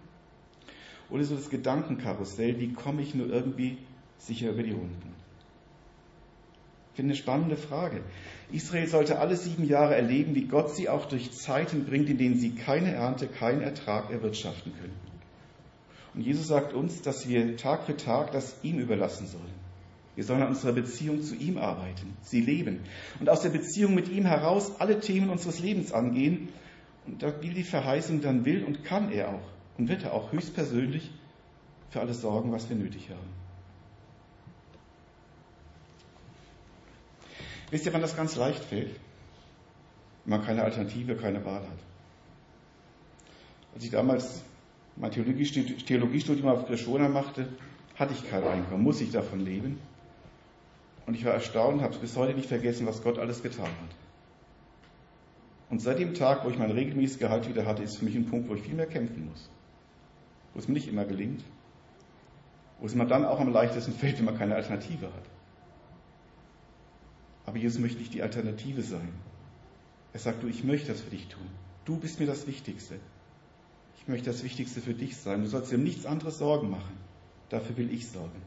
Oder 1.10 1.24
so 1.24 1.36
das 1.36 1.50
Gedankenkarussell, 1.50 2.60
wie 2.60 2.74
komme 2.74 3.02
ich 3.02 3.16
nur 3.16 3.30
irgendwie 3.30 3.78
sicher 4.18 4.52
über 4.52 4.64
die 4.64 4.72
Runden? 4.72 5.14
Ich 6.92 6.98
finde 6.98 7.14
eine 7.14 7.18
spannende 7.18 7.56
Frage. 7.56 8.02
Israel 8.52 8.88
sollte 8.88 9.20
alle 9.20 9.38
sieben 9.38 9.66
Jahre 9.66 9.96
erleben, 9.96 10.36
wie 10.36 10.46
Gott 10.46 10.76
sie 10.76 10.90
auch 10.90 11.06
durch 11.06 11.32
Zeiten 11.32 11.86
bringt, 11.86 12.10
in 12.10 12.18
denen 12.18 12.38
sie 12.38 12.52
keine 12.52 12.94
Ernte, 12.94 13.28
keinen 13.28 13.62
Ertrag 13.62 14.12
erwirtschaften 14.12 14.74
können. 14.74 14.96
Und 16.14 16.22
Jesus 16.22 16.48
sagt 16.48 16.74
uns, 16.74 17.02
dass 17.02 17.30
wir 17.30 17.56
Tag 17.56 17.86
für 17.86 17.96
Tag 17.96 18.34
das 18.34 18.58
ihm 18.64 18.80
überlassen 18.80 19.28
sollen. 19.28 19.62
Wir 20.16 20.26
sollen 20.26 20.42
an 20.42 20.50
unserer 20.50 20.74
Beziehung 20.74 21.24
zu 21.24 21.36
ihm 21.36 21.58
arbeiten, 21.58 22.18
sie 22.22 22.42
leben 22.42 22.82
und 23.22 23.30
aus 23.30 23.42
der 23.42 23.50
Beziehung 23.50 23.96
mit 23.96 24.10
ihm 24.10 24.26
heraus 24.26 24.74
alle 24.80 25.00
Themen 25.00 25.30
unseres 25.30 25.60
Lebens 25.60 25.94
angehen. 25.94 26.50
Und 27.08 27.24
da 27.24 27.32
gilt 27.32 27.56
die 27.56 27.64
Verheißung, 27.64 28.22
dann 28.22 28.44
will 28.44 28.66
und 28.66 28.84
kann 28.84 29.12
er 29.12 29.30
auch 29.30 29.48
und 29.78 29.88
wird 29.88 30.04
er 30.04 30.14
auch 30.14 30.34
höchstpersönlich 30.34 31.10
für 31.90 32.02
alles 32.02 32.22
sorgen, 32.22 32.52
was 32.52 32.70
wir 32.70 32.76
nötig 32.76 33.10
haben. 33.10 33.41
Wisst 37.72 37.86
ihr, 37.86 37.94
wann 37.94 38.02
das 38.02 38.16
ganz 38.16 38.36
leicht 38.36 38.64
fällt? 38.64 39.00
Wenn 40.26 40.38
man 40.38 40.46
keine 40.46 40.64
Alternative, 40.64 41.16
keine 41.16 41.44
Wahl 41.46 41.62
hat. 41.62 41.80
Als 43.74 43.84
ich 43.84 43.90
damals 43.90 44.44
mein 44.98 45.12
Theologiestudium 45.12 46.50
auf 46.50 46.68
Krishona 46.68 47.08
machte, 47.08 47.48
hatte 47.96 48.14
ich 48.14 48.30
kein 48.30 48.44
Einkommen, 48.44 48.84
muss 48.84 49.02
ich 49.02 49.12
davon 49.12 49.40
leben. 49.40 49.80
Und 51.06 51.16
ich 51.16 51.26
war 51.26 51.34
erstaunt 51.34 51.82
habe 51.82 51.98
bis 51.98 52.16
heute 52.16 52.34
nicht 52.34 52.50
vergessen, 52.50 52.86
was 52.86 53.02
Gott 53.04 53.18
alles 53.18 53.42
getan 53.42 53.66
hat. 53.66 53.96
Und 55.70 55.82
seit 55.82 56.00
dem 56.00 56.14
Tag, 56.14 56.44
wo 56.44 56.50
ich 56.50 56.58
mein 56.58 56.72
regelmäßiges 56.72 57.20
Gehalt 57.20 57.48
wieder 57.48 57.66
hatte, 57.66 57.82
ist 57.84 57.98
für 57.98 58.06
mich 58.06 58.16
ein 58.16 58.26
Punkt, 58.26 58.50
wo 58.50 58.56
ich 58.56 58.62
viel 58.62 58.76
mehr 58.76 58.86
kämpfen 58.86 59.30
muss. 59.30 59.50
Wo 60.54 60.60
es 60.60 60.68
mir 60.68 60.74
nicht 60.74 60.90
immer 60.90 61.06
gelingt. 61.06 61.42
Wo 62.82 62.86
es 62.86 62.94
mir 62.94 63.08
dann 63.08 63.24
auch 63.24 63.40
am 63.40 63.54
leichtesten 63.54 63.94
fällt, 63.94 64.18
wenn 64.18 64.26
man 64.26 64.38
keine 64.38 64.56
Alternative 64.56 65.06
hat. 65.06 65.31
Aber 67.52 67.60
Jesus 67.60 67.82
möchte 67.82 68.00
nicht 68.00 68.14
die 68.14 68.22
Alternative 68.22 68.82
sein. 68.82 69.10
Er 70.14 70.22
sagt, 70.22 70.42
du, 70.42 70.48
ich 70.48 70.64
möchte 70.64 70.88
das 70.88 71.02
für 71.02 71.10
dich 71.10 71.28
tun. 71.28 71.46
Du 71.84 71.98
bist 71.98 72.22
mir 72.22 72.26
das 72.26 72.48
Wichtigste. 72.48 72.96
Ich 74.00 74.08
möchte 74.08 74.30
das 74.30 74.46
Wichtigste 74.46 74.80
für 74.80 74.94
dich 74.94 75.18
sein. 75.18 75.42
Du 75.42 75.50
sollst 75.50 75.70
dir 75.70 75.76
um 75.76 75.84
nichts 75.84 76.06
anderes 76.06 76.38
Sorgen 76.38 76.70
machen. 76.70 76.96
Dafür 77.50 77.76
will 77.76 77.92
ich 77.92 78.08
sorgen. 78.08 78.42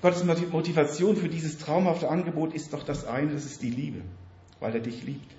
Gottes 0.00 0.22
Motivation 0.22 1.16
für 1.16 1.28
dieses 1.28 1.58
traumhafte 1.58 2.08
Angebot 2.08 2.54
ist 2.54 2.72
doch 2.74 2.84
das 2.84 3.04
eine, 3.04 3.32
das 3.32 3.44
ist 3.44 3.60
die 3.60 3.70
Liebe, 3.70 4.02
weil 4.60 4.72
er 4.76 4.80
dich 4.80 5.02
liebt. 5.02 5.34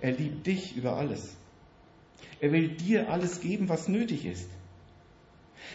Er 0.00 0.12
liebt 0.12 0.46
dich 0.46 0.74
über 0.74 0.96
alles. 0.96 1.36
Er 2.40 2.50
will 2.50 2.68
dir 2.68 3.10
alles 3.10 3.42
geben, 3.42 3.68
was 3.68 3.88
nötig 3.88 4.24
ist. 4.24 4.48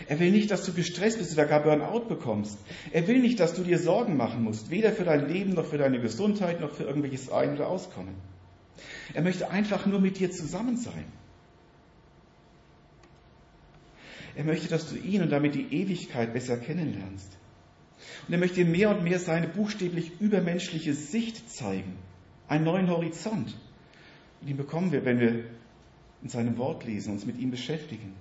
Er 0.07 0.19
will 0.19 0.31
nicht, 0.31 0.51
dass 0.51 0.63
du 0.63 0.73
gestresst 0.73 1.19
bist 1.19 1.33
oder 1.33 1.45
gar 1.45 1.61
Burnout 1.61 2.07
bekommst. 2.07 2.57
Er 2.91 3.07
will 3.07 3.19
nicht, 3.19 3.39
dass 3.39 3.53
du 3.53 3.63
dir 3.63 3.79
Sorgen 3.79 4.17
machen 4.17 4.43
musst, 4.43 4.69
weder 4.69 4.91
für 4.91 5.03
dein 5.03 5.29
Leben 5.29 5.53
noch 5.53 5.65
für 5.65 5.77
deine 5.77 5.99
Gesundheit 5.99 6.59
noch 6.59 6.73
für 6.73 6.83
irgendwelches 6.83 7.31
Ein- 7.31 7.53
oder 7.55 7.67
Auskommen. 7.67 8.15
Er 9.13 9.21
möchte 9.21 9.49
einfach 9.49 9.85
nur 9.85 10.01
mit 10.01 10.19
dir 10.19 10.31
zusammen 10.31 10.77
sein. 10.77 11.05
Er 14.35 14.43
möchte, 14.43 14.67
dass 14.67 14.89
du 14.89 14.97
ihn 14.97 15.21
und 15.21 15.31
damit 15.31 15.53
die 15.53 15.71
Ewigkeit 15.71 16.33
besser 16.33 16.57
kennenlernst. 16.57 17.37
Und 18.27 18.33
er 18.33 18.39
möchte 18.39 18.55
dir 18.55 18.65
mehr 18.65 18.89
und 18.89 19.03
mehr 19.03 19.19
seine 19.19 19.47
buchstäblich 19.47 20.19
übermenschliche 20.19 20.93
Sicht 20.93 21.49
zeigen, 21.51 21.95
einen 22.47 22.65
neuen 22.65 22.89
Horizont. 22.89 23.55
Und 24.41 24.49
den 24.49 24.57
bekommen 24.57 24.91
wir, 24.91 25.05
wenn 25.05 25.19
wir 25.19 25.45
in 26.23 26.29
seinem 26.29 26.57
Wort 26.57 26.85
lesen, 26.85 27.13
uns 27.13 27.25
mit 27.25 27.37
ihm 27.37 27.51
beschäftigen. 27.51 28.13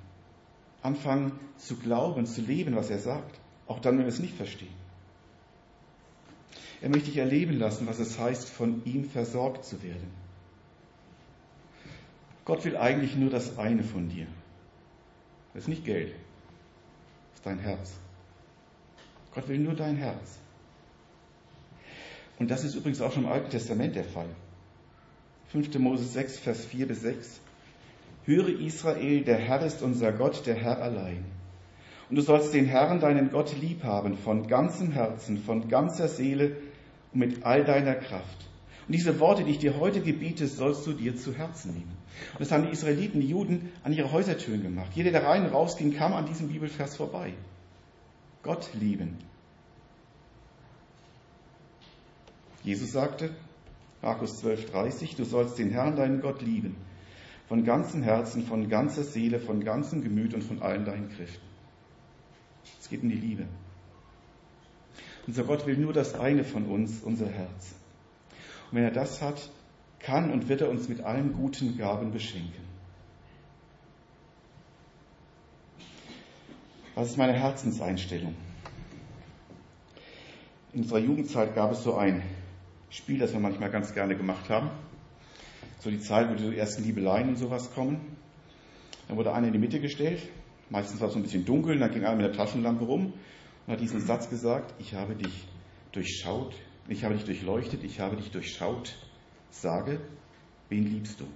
Anfangen 0.83 1.33
zu 1.57 1.77
glauben, 1.77 2.27
zu 2.27 2.41
leben, 2.41 2.75
was 2.75 2.91
er 2.91 2.99
sagt, 2.99 3.41
auch 3.67 3.79
dann, 3.79 3.97
wenn 3.97 4.05
wir 4.05 4.13
es 4.13 4.19
nicht 4.19 4.35
verstehen. 4.35 4.75
Er 6.81 6.89
möchte 6.89 7.11
dich 7.11 7.19
erleben 7.19 7.59
lassen, 7.59 7.87
was 7.87 8.01
es 8.01 8.19
heißt, 8.19 8.49
von 8.49 8.85
ihm 8.85 9.05
versorgt 9.05 9.65
zu 9.65 9.83
werden. 9.83 10.11
Gott 12.45 12.65
will 12.65 12.77
eigentlich 12.77 13.15
nur 13.15 13.31
das 13.31 13.57
eine 13.59 13.85
von 13.85 14.09
dir. 14.09 14.27
Das 15.55 15.65
ist 15.65 15.69
nicht 15.69 15.85
Geld, 15.85 16.11
das 16.11 17.37
ist 17.37 17.47
dein 17.47 17.61
Herz. 17.61 17.93
Gott 19.33 19.49
will 19.49 19.59
nur 19.59 19.75
dein 19.75 19.97
Herz. 19.97 20.39
Und 22.39 22.51
das 22.51 22.65
ist 22.65 22.75
übrigens 22.75 23.01
auch 23.01 23.13
schon 23.13 23.25
im 23.25 23.31
Alten 23.31 23.51
Testament 23.51 23.95
der 23.95 24.05
Fall. 24.05 24.29
5. 25.49 25.79
Mose 25.79 26.05
6, 26.05 26.41
Vers 26.41 26.65
4 26.65 26.89
bis 26.89 27.03
6. 27.03 27.41
Höre 28.25 28.49
Israel, 28.49 29.25
der 29.25 29.39
Herr 29.39 29.63
ist 29.63 29.83
unser 29.83 30.13
Gott, 30.13 30.47
der 30.47 30.55
Herr 30.55 30.81
allein. 30.81 31.25
Und 32.09 32.17
du 32.17 32.23
sollst 32.23 32.55
den 32.55 32.67
Herrn, 32.67 33.01
deinen 33.01 33.31
Gott, 33.31 33.55
lieb 33.59 33.83
haben, 33.85 34.17
von 34.17 34.47
ganzem 34.47 34.93
Herzen, 34.93 35.39
von 35.39 35.69
ganzer 35.69 36.09
Seele 36.09 36.57
und 37.13 37.21
mit 37.21 37.45
all 37.45 37.65
deiner 37.65 37.95
Kraft. 37.95 38.49
Und 38.87 38.95
diese 38.95 39.19
Worte, 39.19 39.45
die 39.45 39.53
ich 39.53 39.59
dir 39.59 39.79
heute 39.79 40.03
gebiete, 40.03 40.47
sollst 40.47 40.87
du 40.87 40.93
dir 40.93 41.17
zu 41.17 41.35
Herzen 41.35 41.73
nehmen. 41.73 41.97
Und 42.35 42.41
das 42.41 42.53
haben 42.53 42.65
die 42.65 42.73
Israeliten, 42.73 43.21
die 43.21 43.29
Juden, 43.29 43.73
an 43.83 43.93
ihre 43.93 44.13
Häusertüren 44.13 44.63
gemacht. 44.63 44.93
Jeder, 44.95 45.11
der 45.11 45.25
rein 45.25 45.47
und 45.47 45.53
rausging, 45.53 45.95
kam 45.95 46.13
an 46.13 46.27
diesem 46.27 46.49
Bibelvers 46.49 46.97
vorbei. 46.97 47.33
Gott 48.43 48.69
lieben. 48.75 49.19
Jesus 52.65 52.93
sagte, 52.93 53.31
Markus 54.03 54.45
12,30, 54.45 55.17
du 55.17 55.25
sollst 55.25 55.59
den 55.59 55.71
Herrn, 55.71 55.97
deinen 55.97 56.21
Gott, 56.21 56.43
lieben. 56.43 56.77
Von 57.53 57.65
ganzem 57.65 58.03
Herzen, 58.03 58.47
von 58.47 58.71
ganzer 58.71 59.05
Seele, 59.05 59.39
von 59.39 59.63
ganzem 59.63 60.03
Gemüt 60.03 60.33
und 60.33 60.43
von 60.43 60.63
allen 60.63 60.87
deinen 60.87 61.11
Kräften. 61.11 61.47
Es 62.81 62.89
geht 62.89 63.03
um 63.03 63.11
die 63.11 63.15
Liebe. 63.15 63.45
Unser 65.27 65.45
Gott 65.45 65.67
will 65.67 65.77
nur 65.77 65.93
das 65.93 66.15
eine 66.15 66.45
von 66.45 66.65
uns, 66.65 67.03
unser 67.03 67.29
Herz. 67.29 67.75
Und 68.71 68.79
wenn 68.79 68.85
er 68.85 68.91
das 68.91 69.21
hat, 69.21 69.51
kann 69.99 70.31
und 70.31 70.49
wird 70.49 70.63
er 70.63 70.71
uns 70.71 70.89
mit 70.89 71.03
allen 71.03 71.35
guten 71.35 71.77
Gaben 71.77 72.11
beschenken. 72.11 72.65
Was 76.95 77.11
ist 77.11 77.19
meine 77.19 77.35
Herzenseinstellung? 77.35 78.35
In 80.73 80.85
unserer 80.85 81.01
Jugendzeit 81.01 81.55
gab 81.55 81.73
es 81.73 81.83
so 81.83 81.97
ein 81.97 82.23
Spiel, 82.89 83.19
das 83.19 83.35
wir 83.35 83.41
manchmal 83.41 83.71
ganz 83.71 83.93
gerne 83.93 84.17
gemacht 84.17 84.49
haben. 84.49 84.71
So 85.83 85.91
die 85.91 85.99
Zeit, 85.99 86.31
wo 86.31 86.35
die 86.35 86.57
ersten 86.57 86.85
Liebeleien 86.85 87.31
und 87.31 87.37
sowas 87.37 87.75
kommen. 87.75 88.17
Dann 89.09 89.17
wurde 89.17 89.33
einer 89.33 89.49
in 89.49 89.53
die 89.53 89.59
Mitte 89.59 89.81
gestellt. 89.81 90.23
Meistens 90.71 91.01
war 91.01 91.09
es 91.09 91.15
so 91.15 91.19
ein 91.19 91.25
bisschen 91.25 91.45
dunkel, 91.45 91.77
dann 91.77 91.91
ging 91.91 92.05
einer 92.05 92.15
mit 92.15 92.25
der 92.25 92.33
Taschenlampe 92.33 92.85
rum 92.85 93.13
und 93.67 93.73
hat 93.73 93.81
diesen 93.81 94.01
Satz 94.01 94.31
gesagt, 94.31 94.73
ich 94.79 94.95
habe 94.95 95.17
dich 95.17 95.45
durchschaut, 95.91 96.55
ich 96.89 97.03
habe 97.05 97.15
dich 97.15 97.25
durchleuchtet, 97.25 97.83
ich 97.83 97.99
habe 97.99 98.17
dich 98.17 98.31
durchschaut. 98.31 98.95
Sage, 99.51 100.01
wen 100.69 100.85
liebst 100.85 101.19
du? 101.19 101.27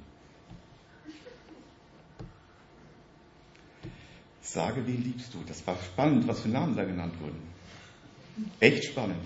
Sage, 4.41 4.87
wen 4.87 5.03
liebst 5.03 5.35
du? 5.35 5.39
Das 5.49 5.67
war 5.67 5.77
spannend, 5.77 6.29
was 6.29 6.41
für 6.41 6.49
Namen 6.49 6.77
da 6.77 6.85
genannt 6.85 7.15
wurden. 7.21 7.43
Echt 8.61 8.85
spannend. 8.85 9.25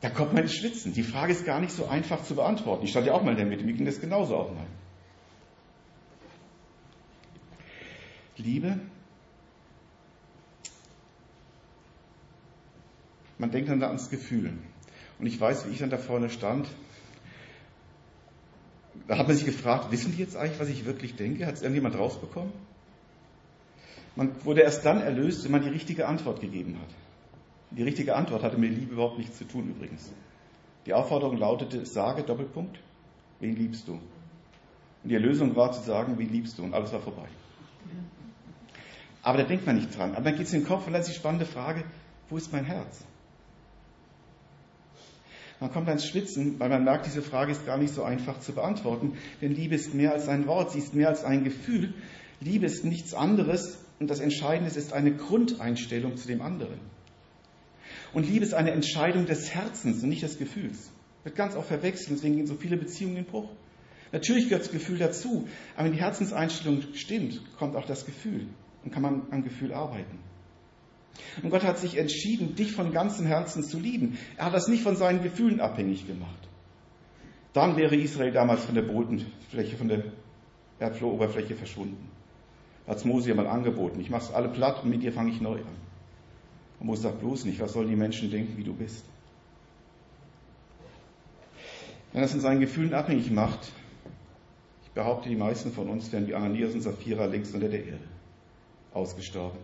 Da 0.00 0.10
kommt 0.10 0.34
man 0.34 0.42
ins 0.42 0.54
Schwitzen. 0.54 0.92
Die 0.92 1.02
Frage 1.02 1.32
ist 1.32 1.44
gar 1.44 1.60
nicht 1.60 1.72
so 1.72 1.86
einfach 1.86 2.22
zu 2.22 2.34
beantworten. 2.34 2.84
Ich 2.84 2.90
stand 2.90 3.06
ja 3.06 3.14
auch 3.14 3.22
mal 3.22 3.30
in 3.30 3.38
der 3.38 3.46
Mitte, 3.46 3.64
mir 3.64 3.72
ging 3.72 3.86
das 3.86 4.00
genauso 4.00 4.36
auch 4.36 4.52
mal. 4.52 4.66
Liebe 8.36 8.78
Man 13.38 13.50
denkt 13.50 13.68
dann 13.68 13.80
da 13.80 13.88
ans 13.88 14.10
Gefühl. 14.10 14.52
Und 15.18 15.26
ich 15.26 15.40
weiß, 15.40 15.66
wie 15.66 15.70
ich 15.70 15.78
dann 15.78 15.90
da 15.90 15.98
vorne 15.98 16.30
stand. 16.30 16.68
Da 19.08 19.18
hat 19.18 19.26
man 19.26 19.36
sich 19.36 19.44
gefragt, 19.44 19.92
wissen 19.92 20.12
die 20.12 20.18
jetzt 20.18 20.36
eigentlich, 20.36 20.58
was 20.58 20.68
ich 20.68 20.84
wirklich 20.84 21.16
denke? 21.16 21.46
Hat 21.46 21.54
es 21.54 21.62
irgendjemand 21.62 21.98
rausbekommen? 21.98 22.52
Man 24.14 24.44
wurde 24.44 24.62
erst 24.62 24.84
dann 24.84 25.02
erlöst, 25.02 25.44
wenn 25.44 25.52
man 25.52 25.62
die 25.62 25.68
richtige 25.68 26.06
Antwort 26.06 26.40
gegeben 26.40 26.78
hat. 26.80 27.05
Die 27.76 27.82
richtige 27.82 28.16
Antwort 28.16 28.42
hatte 28.42 28.56
mit 28.56 28.70
Liebe 28.70 28.94
überhaupt 28.94 29.18
nichts 29.18 29.36
zu 29.36 29.44
tun 29.44 29.68
übrigens. 29.68 30.10
Die 30.86 30.94
Aufforderung 30.94 31.36
lautete, 31.36 31.84
sage 31.84 32.22
Doppelpunkt, 32.22 32.78
wen 33.40 33.54
liebst 33.54 33.86
du? 33.86 33.92
Und 33.92 35.10
die 35.10 35.14
Erlösung 35.14 35.54
war 35.56 35.72
zu 35.72 35.82
sagen, 35.82 36.18
wen 36.18 36.30
liebst 36.30 36.58
du? 36.58 36.64
Und 36.64 36.72
alles 36.72 36.92
war 36.92 37.00
vorbei. 37.00 37.26
Aber 39.22 39.38
da 39.38 39.44
denkt 39.44 39.66
man 39.66 39.76
nicht 39.76 39.96
dran. 39.96 40.14
Aber 40.14 40.22
dann 40.22 40.36
geht 40.36 40.46
es 40.46 40.52
in 40.52 40.60
den 40.60 40.68
Kopf 40.68 40.86
und 40.86 40.92
dann 40.92 41.02
ist 41.02 41.10
die 41.10 41.14
spannende 41.14 41.44
Frage, 41.44 41.84
wo 42.30 42.36
ist 42.36 42.52
mein 42.52 42.64
Herz? 42.64 43.04
Man 45.60 45.72
kommt 45.72 45.88
ans 45.88 46.06
Schwitzen, 46.06 46.58
weil 46.60 46.68
man 46.68 46.84
merkt, 46.84 47.06
diese 47.06 47.22
Frage 47.22 47.52
ist 47.52 47.66
gar 47.66 47.78
nicht 47.78 47.92
so 47.92 48.02
einfach 48.02 48.40
zu 48.40 48.52
beantworten. 48.52 49.18
Denn 49.40 49.54
Liebe 49.54 49.74
ist 49.74 49.94
mehr 49.94 50.12
als 50.12 50.28
ein 50.28 50.46
Wort, 50.46 50.70
sie 50.70 50.78
ist 50.78 50.94
mehr 50.94 51.08
als 51.08 51.24
ein 51.24 51.44
Gefühl. 51.44 51.94
Liebe 52.40 52.66
ist 52.66 52.84
nichts 52.84 53.14
anderes 53.14 53.78
und 53.98 54.08
das 54.08 54.20
Entscheidende 54.20 54.70
ist 54.70 54.92
eine 54.92 55.14
Grundeinstellung 55.14 56.16
zu 56.16 56.28
dem 56.28 56.42
anderen. 56.42 56.78
Und 58.16 58.26
Liebe 58.26 58.46
ist 58.46 58.54
eine 58.54 58.70
Entscheidung 58.70 59.26
des 59.26 59.54
Herzens 59.54 60.02
und 60.02 60.08
nicht 60.08 60.22
des 60.22 60.38
Gefühls. 60.38 60.90
Wird 61.22 61.36
ganz 61.36 61.54
oft 61.54 61.68
verwechselt, 61.68 62.12
deswegen 62.12 62.36
gehen 62.36 62.46
so 62.46 62.54
viele 62.54 62.78
Beziehungen 62.78 63.18
in 63.18 63.26
Bruch. 63.26 63.50
Natürlich 64.10 64.44
gehört 64.44 64.62
das 64.62 64.72
Gefühl 64.72 64.96
dazu, 64.96 65.46
aber 65.74 65.84
wenn 65.84 65.92
die 65.92 66.00
Herzenseinstellung 66.00 66.82
stimmt, 66.94 67.42
kommt 67.58 67.76
auch 67.76 67.84
das 67.84 68.06
Gefühl 68.06 68.46
und 68.82 68.90
kann 68.90 69.02
man 69.02 69.26
am 69.30 69.44
Gefühl 69.44 69.74
arbeiten. 69.74 70.18
Und 71.42 71.50
Gott 71.50 71.62
hat 71.62 71.78
sich 71.78 71.98
entschieden, 71.98 72.54
dich 72.54 72.72
von 72.72 72.90
ganzem 72.90 73.26
Herzen 73.26 73.62
zu 73.62 73.78
lieben. 73.78 74.16
Er 74.38 74.46
hat 74.46 74.54
das 74.54 74.66
nicht 74.66 74.82
von 74.82 74.96
seinen 74.96 75.22
Gefühlen 75.22 75.60
abhängig 75.60 76.06
gemacht. 76.06 76.48
Dann 77.52 77.76
wäre 77.76 77.96
Israel 77.96 78.32
damals 78.32 78.64
von 78.64 78.74
der 78.76 78.82
Bodenfläche, 78.82 79.76
von 79.76 79.88
der 79.88 80.04
Erdflooroberfläche 80.78 81.54
verschwunden. 81.54 82.08
Hat 82.86 83.04
Mose 83.04 83.28
ja 83.28 83.34
mal 83.34 83.46
angeboten. 83.46 84.00
Ich 84.00 84.08
mache 84.08 84.34
alle 84.34 84.48
platt 84.48 84.84
und 84.84 84.88
mit 84.88 85.02
dir 85.02 85.12
fange 85.12 85.32
ich 85.32 85.42
neu 85.42 85.58
an. 85.58 85.95
Und 86.78 86.86
Mose 86.86 87.02
sagt 87.02 87.20
bloß 87.20 87.44
nicht, 87.44 87.60
was 87.60 87.72
sollen 87.72 87.88
die 87.88 87.96
Menschen 87.96 88.30
denken, 88.30 88.56
wie 88.56 88.64
du 88.64 88.74
bist? 88.74 89.04
Wenn 92.12 92.22
es 92.22 92.32
von 92.32 92.40
seinen 92.40 92.60
Gefühlen 92.60 92.94
abhängig 92.94 93.30
macht, 93.30 93.72
ich 94.84 94.90
behaupte, 94.92 95.28
die 95.28 95.36
meisten 95.36 95.72
von 95.72 95.88
uns 95.88 96.10
wären 96.12 96.26
wie 96.26 96.34
Ananias 96.34 96.74
und 96.74 96.80
Sapphira 96.80 97.26
längst 97.26 97.54
unter 97.54 97.68
der 97.68 97.84
Erde 97.84 98.04
ausgestorben. 98.94 99.58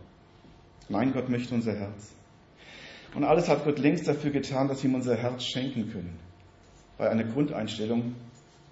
Nein, 0.89 1.13
Gott 1.13 1.29
möchte 1.29 1.55
unser 1.55 1.75
Herz. 1.75 2.13
Und 3.15 3.25
alles 3.25 3.49
hat 3.49 3.65
Gott 3.65 3.79
längst 3.79 4.09
dafür 4.09 4.31
getan, 4.31 4.69
dass 4.69 4.83
wir 4.83 4.91
ihm 4.91 4.95
unser 4.95 5.17
Herz 5.17 5.45
schenken 5.45 5.91
können, 5.91 6.19
weil 6.99 7.09
eine 7.09 7.27
Grundeinstellung, 7.27 8.15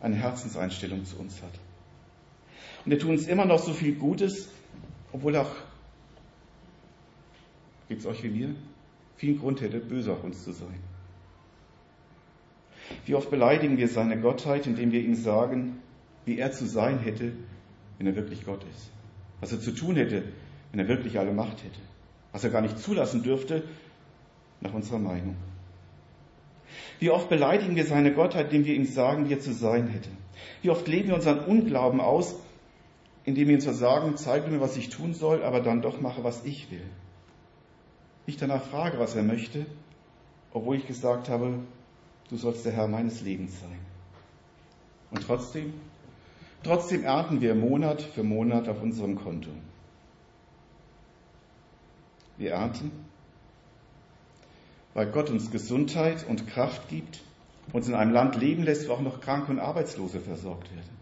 eine 0.01 0.17
Herzenseinstellung 0.17 1.05
zu 1.05 1.19
uns 1.19 1.43
hat. 1.43 1.53
Und 2.85 2.93
er 2.93 2.99
tut 2.99 3.11
uns 3.11 3.27
immer 3.27 3.45
noch 3.45 3.59
so 3.59 3.73
viel 3.73 3.95
Gutes, 3.95 4.49
obwohl 5.13 5.37
auch, 5.37 5.51
geht 7.91 7.99
es 7.99 8.07
euch 8.07 8.23
wie 8.23 8.29
mir, 8.29 8.55
viel 9.17 9.37
Grund 9.37 9.61
hätte, 9.61 9.81
böse 9.81 10.13
auf 10.13 10.23
uns 10.23 10.45
zu 10.45 10.53
sein. 10.53 10.79
Wie 13.05 13.17
oft 13.17 13.31
beleidigen 13.31 13.79
wir 13.79 13.89
seine 13.89 14.21
Gottheit, 14.21 14.69
indem 14.69 14.93
wir 14.93 15.01
ihm 15.01 15.17
sagen, 15.17 15.81
wie 16.25 16.39
er 16.39 16.53
zu 16.53 16.67
sein 16.67 17.01
hätte, 17.01 17.33
wenn 17.99 18.07
er 18.07 18.15
wirklich 18.15 18.47
Gott 18.47 18.65
ist. 18.71 18.91
Was 19.41 19.51
er 19.51 19.61
zu 19.61 19.73
tun 19.73 19.97
hätte, 19.97 20.23
wenn 20.71 20.79
er 20.79 20.87
wirklich 20.87 21.19
alle 21.19 21.33
Macht 21.33 21.65
hätte. 21.65 21.81
Was 22.31 22.45
er 22.45 22.51
gar 22.51 22.61
nicht 22.61 22.79
zulassen 22.79 23.25
dürfte, 23.25 23.65
nach 24.61 24.73
unserer 24.73 25.01
Meinung. 25.01 25.35
Wie 27.01 27.11
oft 27.11 27.29
beleidigen 27.29 27.75
wir 27.75 27.87
seine 27.87 28.15
Gottheit, 28.15 28.53
indem 28.53 28.67
wir 28.67 28.75
ihm 28.77 28.85
sagen, 28.85 29.29
wie 29.29 29.33
er 29.33 29.41
zu 29.41 29.53
sein 29.53 29.89
hätte. 29.89 30.11
Wie 30.63 30.71
oft 30.71 30.87
leben 30.87 31.09
wir 31.09 31.17
unseren 31.17 31.41
Unglauben 31.41 32.01
aus, 32.01 32.37
indem 33.25 33.49
wir 33.49 33.55
ihm 33.55 33.61
zwar 33.61 33.75
sagen, 33.75 34.17
zeige 34.17 34.49
mir, 34.49 34.61
was 34.61 34.77
ich 34.77 34.91
tun 34.91 35.13
soll, 35.13 35.43
aber 35.43 35.61
dann 35.61 35.83
doch 35.83 36.01
mache, 36.01 36.23
was 36.23 36.45
ich 36.45 36.71
will. 36.71 36.87
Nicht 38.31 38.43
danach 38.43 38.63
frage, 38.63 39.01
was 39.01 39.17
er 39.17 39.25
möchte, 39.25 39.67
obwohl 40.53 40.77
ich 40.77 40.87
gesagt 40.87 41.29
habe, 41.29 41.59
du 42.29 42.37
sollst 42.37 42.65
der 42.65 42.71
Herr 42.71 42.87
meines 42.87 43.23
Lebens 43.23 43.59
sein. 43.59 43.81
Und 45.11 45.25
trotzdem, 45.27 45.75
trotzdem 46.63 47.03
ernten 47.03 47.41
wir 47.41 47.57
Monat 47.57 48.01
für 48.01 48.23
Monat 48.23 48.69
auf 48.69 48.81
unserem 48.83 49.17
Konto. 49.17 49.51
Wir 52.39 52.53
ernten, 52.53 52.93
weil 54.95 55.11
Gott 55.11 55.29
uns 55.29 55.51
Gesundheit 55.51 56.25
und 56.29 56.47
Kraft 56.47 56.89
gibt, 56.89 57.25
uns 57.73 57.89
in 57.89 57.97
einem 57.97 58.13
Land 58.13 58.37
leben 58.37 58.63
lässt, 58.63 58.89
wo 58.89 58.93
auch 58.93 59.01
noch 59.01 59.21
Kranke 59.21 59.51
und 59.51 59.59
Arbeitslose 59.59 60.21
versorgt 60.21 60.71
werden. 60.71 61.00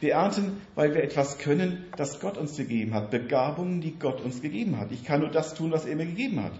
Wir 0.00 0.14
ernten, 0.14 0.60
weil 0.74 0.94
wir 0.94 1.02
etwas 1.02 1.38
können, 1.38 1.86
das 1.96 2.20
Gott 2.20 2.36
uns 2.36 2.56
gegeben 2.56 2.94
hat, 2.94 3.10
Begabungen, 3.10 3.80
die 3.80 3.98
Gott 3.98 4.20
uns 4.20 4.42
gegeben 4.42 4.78
hat. 4.78 4.92
Ich 4.92 5.04
kann 5.04 5.20
nur 5.20 5.30
das 5.30 5.54
tun, 5.54 5.72
was 5.72 5.86
er 5.86 5.96
mir 5.96 6.06
gegeben 6.06 6.42
hat. 6.42 6.52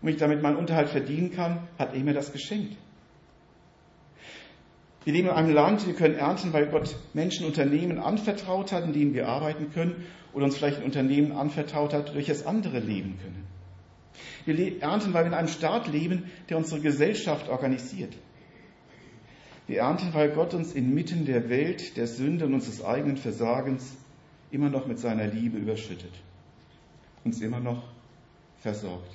Und 0.00 0.08
ich 0.08 0.16
damit 0.16 0.42
meinen 0.42 0.56
Unterhalt 0.56 0.88
verdienen 0.88 1.32
kann, 1.32 1.68
hat 1.78 1.94
er 1.94 2.00
mir 2.00 2.14
das 2.14 2.32
geschenkt. 2.32 2.76
Wir 5.04 5.12
leben 5.12 5.28
in 5.28 5.34
einem 5.34 5.54
Land, 5.54 5.86
wir 5.86 5.94
können 5.94 6.14
ernten, 6.14 6.52
weil 6.52 6.66
Gott 6.66 6.96
Menschen 7.12 7.46
Unternehmen 7.46 7.98
anvertraut 7.98 8.70
hat, 8.72 8.84
in 8.84 8.92
denen 8.92 9.14
wir 9.14 9.28
arbeiten 9.28 9.72
können, 9.72 10.06
oder 10.32 10.44
uns 10.44 10.56
vielleicht 10.56 10.78
ein 10.78 10.84
Unternehmen 10.84 11.32
anvertraut 11.32 11.92
hat, 11.92 12.14
durch 12.14 12.26
das 12.26 12.46
andere 12.46 12.78
leben 12.78 13.18
können. 13.20 13.44
Wir 14.44 14.82
ernten, 14.82 15.12
weil 15.12 15.24
wir 15.24 15.28
in 15.28 15.34
einem 15.34 15.48
Staat 15.48 15.88
leben, 15.88 16.30
der 16.48 16.56
unsere 16.56 16.80
Gesellschaft 16.80 17.48
organisiert. 17.48 18.14
Wir 19.66 19.80
ernten, 19.80 20.12
weil 20.12 20.30
Gott 20.32 20.54
uns 20.54 20.72
inmitten 20.72 21.24
der 21.24 21.48
Welt, 21.48 21.96
der 21.96 22.06
Sünde 22.06 22.46
und 22.46 22.54
unseres 22.54 22.84
eigenen 22.84 23.16
Versagens 23.16 23.96
immer 24.50 24.68
noch 24.68 24.86
mit 24.86 24.98
seiner 24.98 25.26
Liebe 25.26 25.58
überschüttet. 25.58 26.12
Uns 27.24 27.40
immer 27.40 27.60
noch 27.60 27.84
versorgt. 28.58 29.10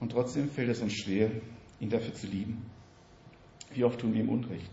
Und 0.00 0.12
trotzdem 0.12 0.48
fällt 0.48 0.70
es 0.70 0.80
uns 0.80 0.94
schwer, 0.94 1.30
ihn 1.80 1.90
dafür 1.90 2.14
zu 2.14 2.26
lieben. 2.26 2.64
Wie 3.72 3.84
oft 3.84 4.00
tun 4.00 4.14
wir 4.14 4.20
ihm 4.20 4.28
Unrecht? 4.28 4.70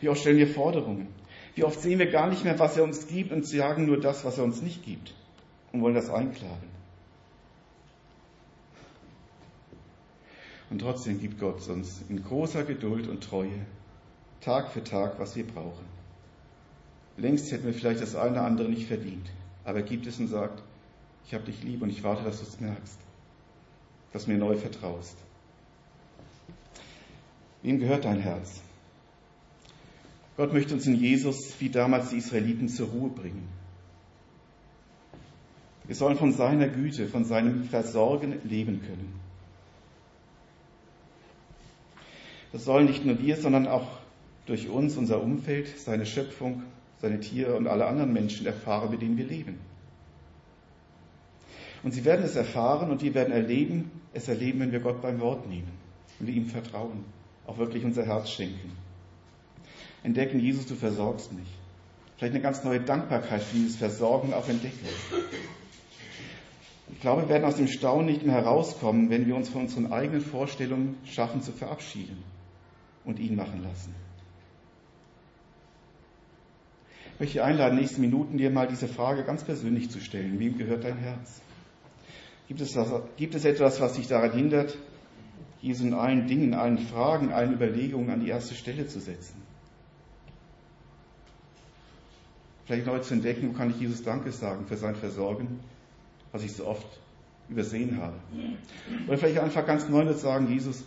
Wie 0.00 0.08
oft 0.08 0.20
stellen 0.20 0.38
wir 0.38 0.48
Forderungen? 0.48 1.08
Wie 1.54 1.64
oft 1.64 1.80
sehen 1.80 1.98
wir 1.98 2.10
gar 2.10 2.28
nicht 2.28 2.44
mehr, 2.44 2.58
was 2.58 2.76
er 2.76 2.84
uns 2.84 3.06
gibt 3.06 3.32
und 3.32 3.46
sagen 3.46 3.86
nur 3.86 4.00
das, 4.00 4.24
was 4.24 4.38
er 4.38 4.44
uns 4.44 4.62
nicht 4.62 4.84
gibt 4.84 5.14
und 5.72 5.82
wollen 5.82 5.94
das 5.94 6.10
einklagen? 6.10 6.68
Und 10.70 10.80
trotzdem 10.80 11.20
gibt 11.20 11.38
Gott 11.38 11.68
uns 11.68 12.02
in 12.08 12.24
großer 12.24 12.64
Geduld 12.64 13.08
und 13.08 13.22
Treue 13.22 13.66
Tag 14.40 14.72
für 14.72 14.84
Tag, 14.84 15.18
was 15.18 15.36
wir 15.36 15.46
brauchen. 15.46 15.86
Längst 17.16 17.50
hätten 17.50 17.64
wir 17.64 17.72
vielleicht 17.72 18.02
das 18.02 18.14
eine 18.14 18.32
oder 18.32 18.42
andere 18.44 18.68
nicht 18.68 18.86
verdient, 18.86 19.30
aber 19.64 19.78
er 19.78 19.84
gibt 19.84 20.06
es 20.06 20.18
und 20.18 20.28
sagt, 20.28 20.62
ich 21.26 21.32
habe 21.32 21.44
dich 21.44 21.62
lieb 21.62 21.80
und 21.80 21.88
ich 21.88 22.02
warte, 22.02 22.24
dass 22.24 22.40
du 22.40 22.46
es 22.46 22.60
merkst, 22.60 22.98
dass 24.12 24.26
du 24.26 24.32
mir 24.32 24.38
neu 24.38 24.56
vertraust. 24.56 25.16
Wem 27.62 27.78
gehört 27.78 28.04
dein 28.04 28.20
Herz? 28.20 28.60
Gott 30.36 30.52
möchte 30.52 30.74
uns 30.74 30.86
in 30.86 30.96
Jesus 30.96 31.54
wie 31.60 31.70
damals 31.70 32.10
die 32.10 32.18
Israeliten 32.18 32.68
zur 32.68 32.88
Ruhe 32.88 33.08
bringen. 33.08 33.48
Wir 35.86 35.94
sollen 35.94 36.18
von 36.18 36.32
seiner 36.32 36.68
Güte, 36.68 37.08
von 37.08 37.24
seinem 37.24 37.64
Versorgen 37.64 38.40
leben 38.44 38.82
können. 38.82 39.23
Das 42.54 42.66
sollen 42.66 42.86
nicht 42.86 43.04
nur 43.04 43.20
wir, 43.20 43.36
sondern 43.36 43.66
auch 43.66 43.88
durch 44.46 44.68
uns, 44.68 44.96
unser 44.96 45.20
Umfeld, 45.20 45.76
seine 45.76 46.06
Schöpfung, 46.06 46.62
seine 47.00 47.18
Tiere 47.18 47.56
und 47.56 47.66
alle 47.66 47.84
anderen 47.84 48.12
Menschen 48.12 48.46
erfahren, 48.46 48.92
mit 48.92 49.02
denen 49.02 49.16
wir 49.16 49.26
leben. 49.26 49.58
Und 51.82 51.90
sie 51.90 52.04
werden 52.04 52.24
es 52.24 52.36
erfahren 52.36 52.92
und 52.92 53.02
wir 53.02 53.12
werden 53.12 53.32
erleben, 53.32 53.90
es 54.12 54.28
erleben, 54.28 54.60
wenn 54.60 54.70
wir 54.70 54.78
Gott 54.78 55.02
beim 55.02 55.18
Wort 55.18 55.48
nehmen 55.48 55.72
und 56.20 56.28
ihm 56.28 56.46
vertrauen, 56.46 57.04
auch 57.48 57.58
wirklich 57.58 57.84
unser 57.84 58.06
Herz 58.06 58.30
schenken. 58.30 58.70
Entdecken, 60.04 60.38
Jesus, 60.38 60.66
du 60.66 60.76
versorgst 60.76 61.32
mich. 61.32 61.48
Vielleicht 62.18 62.34
eine 62.34 62.42
ganz 62.42 62.62
neue 62.62 62.78
Dankbarkeit 62.78 63.42
für 63.42 63.56
dieses 63.56 63.74
Versorgen 63.74 64.32
auch 64.32 64.48
entdecken. 64.48 64.86
Ich 66.92 67.00
glaube, 67.00 67.22
wir 67.22 67.30
werden 67.30 67.46
aus 67.46 67.56
dem 67.56 67.66
Staunen 67.66 68.06
nicht 68.06 68.24
mehr 68.24 68.36
herauskommen, 68.36 69.10
wenn 69.10 69.26
wir 69.26 69.34
uns 69.34 69.48
von 69.48 69.62
unseren 69.62 69.90
eigenen 69.90 70.20
Vorstellungen 70.20 70.94
schaffen 71.04 71.42
zu 71.42 71.50
verabschieden 71.50 72.22
und 73.04 73.18
ihn 73.18 73.36
machen 73.36 73.62
lassen. 73.62 73.94
Ich 77.14 77.20
möchte 77.20 77.34
dich 77.34 77.42
einladen, 77.42 77.78
nächsten 77.78 78.00
Minuten 78.00 78.38
dir 78.38 78.50
mal 78.50 78.66
diese 78.66 78.88
Frage 78.88 79.22
ganz 79.22 79.44
persönlich 79.44 79.90
zu 79.90 80.00
stellen. 80.00 80.38
Wem 80.40 80.58
gehört 80.58 80.82
dein 80.82 80.96
Herz? 80.96 81.40
Gibt 82.48 82.60
es, 82.60 82.72
das, 82.72 82.90
gibt 83.16 83.34
es 83.34 83.44
etwas, 83.44 83.80
was 83.80 83.94
dich 83.94 84.08
daran 84.08 84.32
hindert, 84.32 84.76
Jesus 85.62 85.86
in 85.86 85.94
allen 85.94 86.26
Dingen, 86.26 86.44
in 86.44 86.54
allen 86.54 86.78
Fragen, 86.78 87.32
allen 87.32 87.54
Überlegungen 87.54 88.10
an 88.10 88.20
die 88.20 88.28
erste 88.28 88.54
Stelle 88.54 88.86
zu 88.86 89.00
setzen? 89.00 89.40
Vielleicht 92.66 92.86
neu 92.86 92.98
zu 92.98 93.14
entdecken, 93.14 93.48
wo 93.48 93.52
kann 93.52 93.70
ich 93.70 93.78
Jesus 93.78 94.02
Danke 94.02 94.32
sagen 94.32 94.66
für 94.66 94.76
sein 94.76 94.96
Versorgen, 94.96 95.60
was 96.32 96.42
ich 96.42 96.52
so 96.52 96.66
oft 96.66 96.86
übersehen 97.48 98.00
habe. 98.00 98.16
Oder 99.06 99.18
vielleicht 99.18 99.38
einfach 99.38 99.66
ganz 99.66 99.88
neu 99.88 100.04
zu 100.06 100.18
sagen, 100.18 100.50
Jesus, 100.50 100.84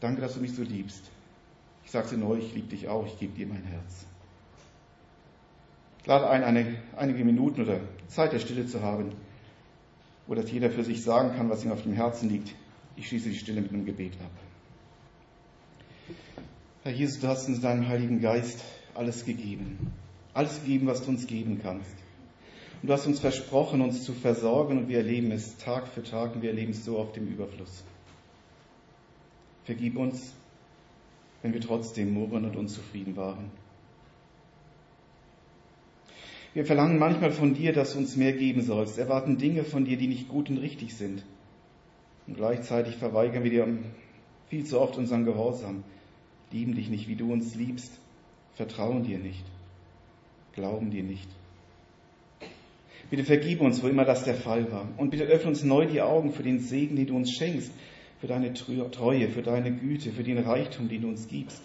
danke, 0.00 0.20
dass 0.20 0.34
du 0.34 0.40
mich 0.40 0.52
so 0.52 0.62
liebst. 0.62 1.10
Ich 1.86 1.92
sage 1.92 2.08
dir 2.08 2.16
neu, 2.18 2.38
ich 2.38 2.52
liebe 2.52 2.66
dich 2.66 2.88
auch, 2.88 3.06
ich 3.06 3.16
gebe 3.20 3.32
dir 3.32 3.46
mein 3.46 3.62
Herz. 3.62 4.06
Ich 6.00 6.06
lade 6.06 6.28
ein, 6.28 6.42
eine, 6.42 6.74
einige 6.96 7.24
Minuten 7.24 7.62
oder 7.62 7.80
Zeit 8.08 8.32
der 8.32 8.40
Stille 8.40 8.66
zu 8.66 8.82
haben, 8.82 9.12
wo 10.26 10.34
das 10.34 10.50
jeder 10.50 10.68
für 10.70 10.82
sich 10.82 11.04
sagen 11.04 11.36
kann, 11.36 11.48
was 11.48 11.64
ihm 11.64 11.70
auf 11.70 11.82
dem 11.84 11.92
Herzen 11.92 12.28
liegt. 12.28 12.56
Ich 12.96 13.06
schließe 13.06 13.28
die 13.28 13.36
Stille 13.36 13.60
mit 13.60 13.72
einem 13.72 13.86
Gebet 13.86 14.14
ab. 14.14 14.32
Herr 16.82 16.90
Jesus, 16.92 17.20
du 17.20 17.28
hast 17.28 17.46
uns 17.46 17.60
deinem 17.60 17.86
Heiligen 17.86 18.20
Geist 18.20 18.64
alles 18.94 19.24
gegeben. 19.24 19.92
Alles 20.34 20.60
gegeben, 20.62 20.88
was 20.88 21.04
du 21.04 21.10
uns 21.10 21.28
geben 21.28 21.60
kannst. 21.62 21.94
Und 22.82 22.88
du 22.88 22.92
hast 22.92 23.06
uns 23.06 23.20
versprochen, 23.20 23.80
uns 23.80 24.02
zu 24.02 24.12
versorgen 24.12 24.76
und 24.76 24.88
wir 24.88 24.98
erleben 24.98 25.30
es 25.30 25.56
Tag 25.58 25.86
für 25.86 26.02
Tag 26.02 26.34
und 26.34 26.42
wir 26.42 26.50
erleben 26.50 26.72
es 26.72 26.84
so 26.84 26.98
auf 26.98 27.12
dem 27.12 27.28
Überfluss. 27.28 27.84
Vergib 29.64 29.96
uns, 29.96 30.32
wenn 31.42 31.52
wir 31.52 31.60
trotzdem 31.60 32.12
murren 32.12 32.44
und 32.44 32.56
unzufrieden 32.56 33.16
waren. 33.16 33.50
Wir 36.54 36.64
verlangen 36.64 36.98
manchmal 36.98 37.32
von 37.32 37.52
dir, 37.52 37.72
dass 37.74 37.92
du 37.92 37.98
uns 37.98 38.16
mehr 38.16 38.32
geben 38.32 38.62
sollst, 38.62 38.98
erwarten 38.98 39.36
Dinge 39.36 39.62
von 39.62 39.84
dir, 39.84 39.98
die 39.98 40.06
nicht 40.06 40.28
gut 40.28 40.48
und 40.48 40.56
richtig 40.58 40.94
sind. 40.94 41.22
Und 42.26 42.36
gleichzeitig 42.36 42.96
verweigern 42.96 43.44
wir 43.44 43.50
dir 43.50 43.68
viel 44.48 44.64
zu 44.64 44.80
oft 44.80 44.96
unseren 44.96 45.24
Gehorsam, 45.24 45.84
lieben 46.50 46.74
dich 46.74 46.88
nicht, 46.88 47.08
wie 47.08 47.16
du 47.16 47.32
uns 47.32 47.54
liebst, 47.54 47.98
vertrauen 48.54 49.02
dir 49.02 49.18
nicht, 49.18 49.44
glauben 50.54 50.90
dir 50.90 51.02
nicht. 51.02 51.28
Bitte 53.10 53.24
vergib 53.24 53.60
uns, 53.60 53.82
wo 53.82 53.88
immer 53.88 54.04
das 54.04 54.24
der 54.24 54.34
Fall 54.34 54.72
war. 54.72 54.88
Und 54.96 55.10
bitte 55.10 55.24
öffne 55.24 55.50
uns 55.50 55.62
neu 55.62 55.86
die 55.86 56.00
Augen 56.00 56.32
für 56.32 56.42
den 56.42 56.58
Segen, 56.58 56.96
den 56.96 57.06
du 57.06 57.16
uns 57.16 57.32
schenkst, 57.32 57.70
für 58.20 58.26
deine 58.26 58.54
Treue, 58.54 59.28
für 59.28 59.42
deine 59.42 59.74
Güte, 59.74 60.12
für 60.12 60.24
den 60.24 60.38
Reichtum, 60.38 60.88
den 60.88 61.02
du 61.02 61.08
uns 61.08 61.28
gibst. 61.28 61.62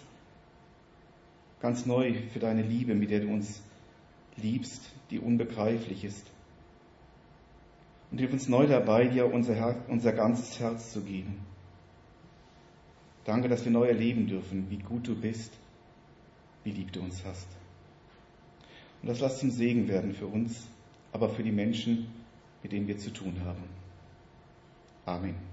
Ganz 1.60 1.86
neu 1.86 2.14
für 2.32 2.40
deine 2.40 2.62
Liebe, 2.62 2.94
mit 2.94 3.10
der 3.10 3.20
du 3.20 3.28
uns 3.28 3.62
liebst, 4.36 4.82
die 5.10 5.18
unbegreiflich 5.18 6.04
ist. 6.04 6.26
Und 8.10 8.18
hilf 8.18 8.32
uns 8.32 8.48
neu 8.48 8.66
dabei, 8.66 9.06
dir 9.06 9.32
unser, 9.32 9.54
Herz, 9.54 9.78
unser 9.88 10.12
ganzes 10.12 10.60
Herz 10.60 10.92
zu 10.92 11.02
geben. 11.02 11.38
Danke, 13.24 13.48
dass 13.48 13.64
wir 13.64 13.72
neu 13.72 13.86
erleben 13.86 14.26
dürfen, 14.26 14.68
wie 14.68 14.78
gut 14.78 15.06
du 15.06 15.14
bist, 15.14 15.52
wie 16.64 16.72
lieb 16.72 16.92
du 16.92 17.00
uns 17.00 17.24
hast. 17.24 17.48
Und 19.00 19.08
das 19.08 19.20
lass 19.20 19.38
zum 19.38 19.50
Segen 19.50 19.88
werden 19.88 20.12
für 20.12 20.26
uns, 20.26 20.66
aber 21.12 21.28
für 21.28 21.42
die 21.42 21.52
Menschen, 21.52 22.08
mit 22.62 22.72
denen 22.72 22.88
wir 22.88 22.98
zu 22.98 23.10
tun 23.10 23.34
haben. 23.44 23.64
Amen. 25.06 25.51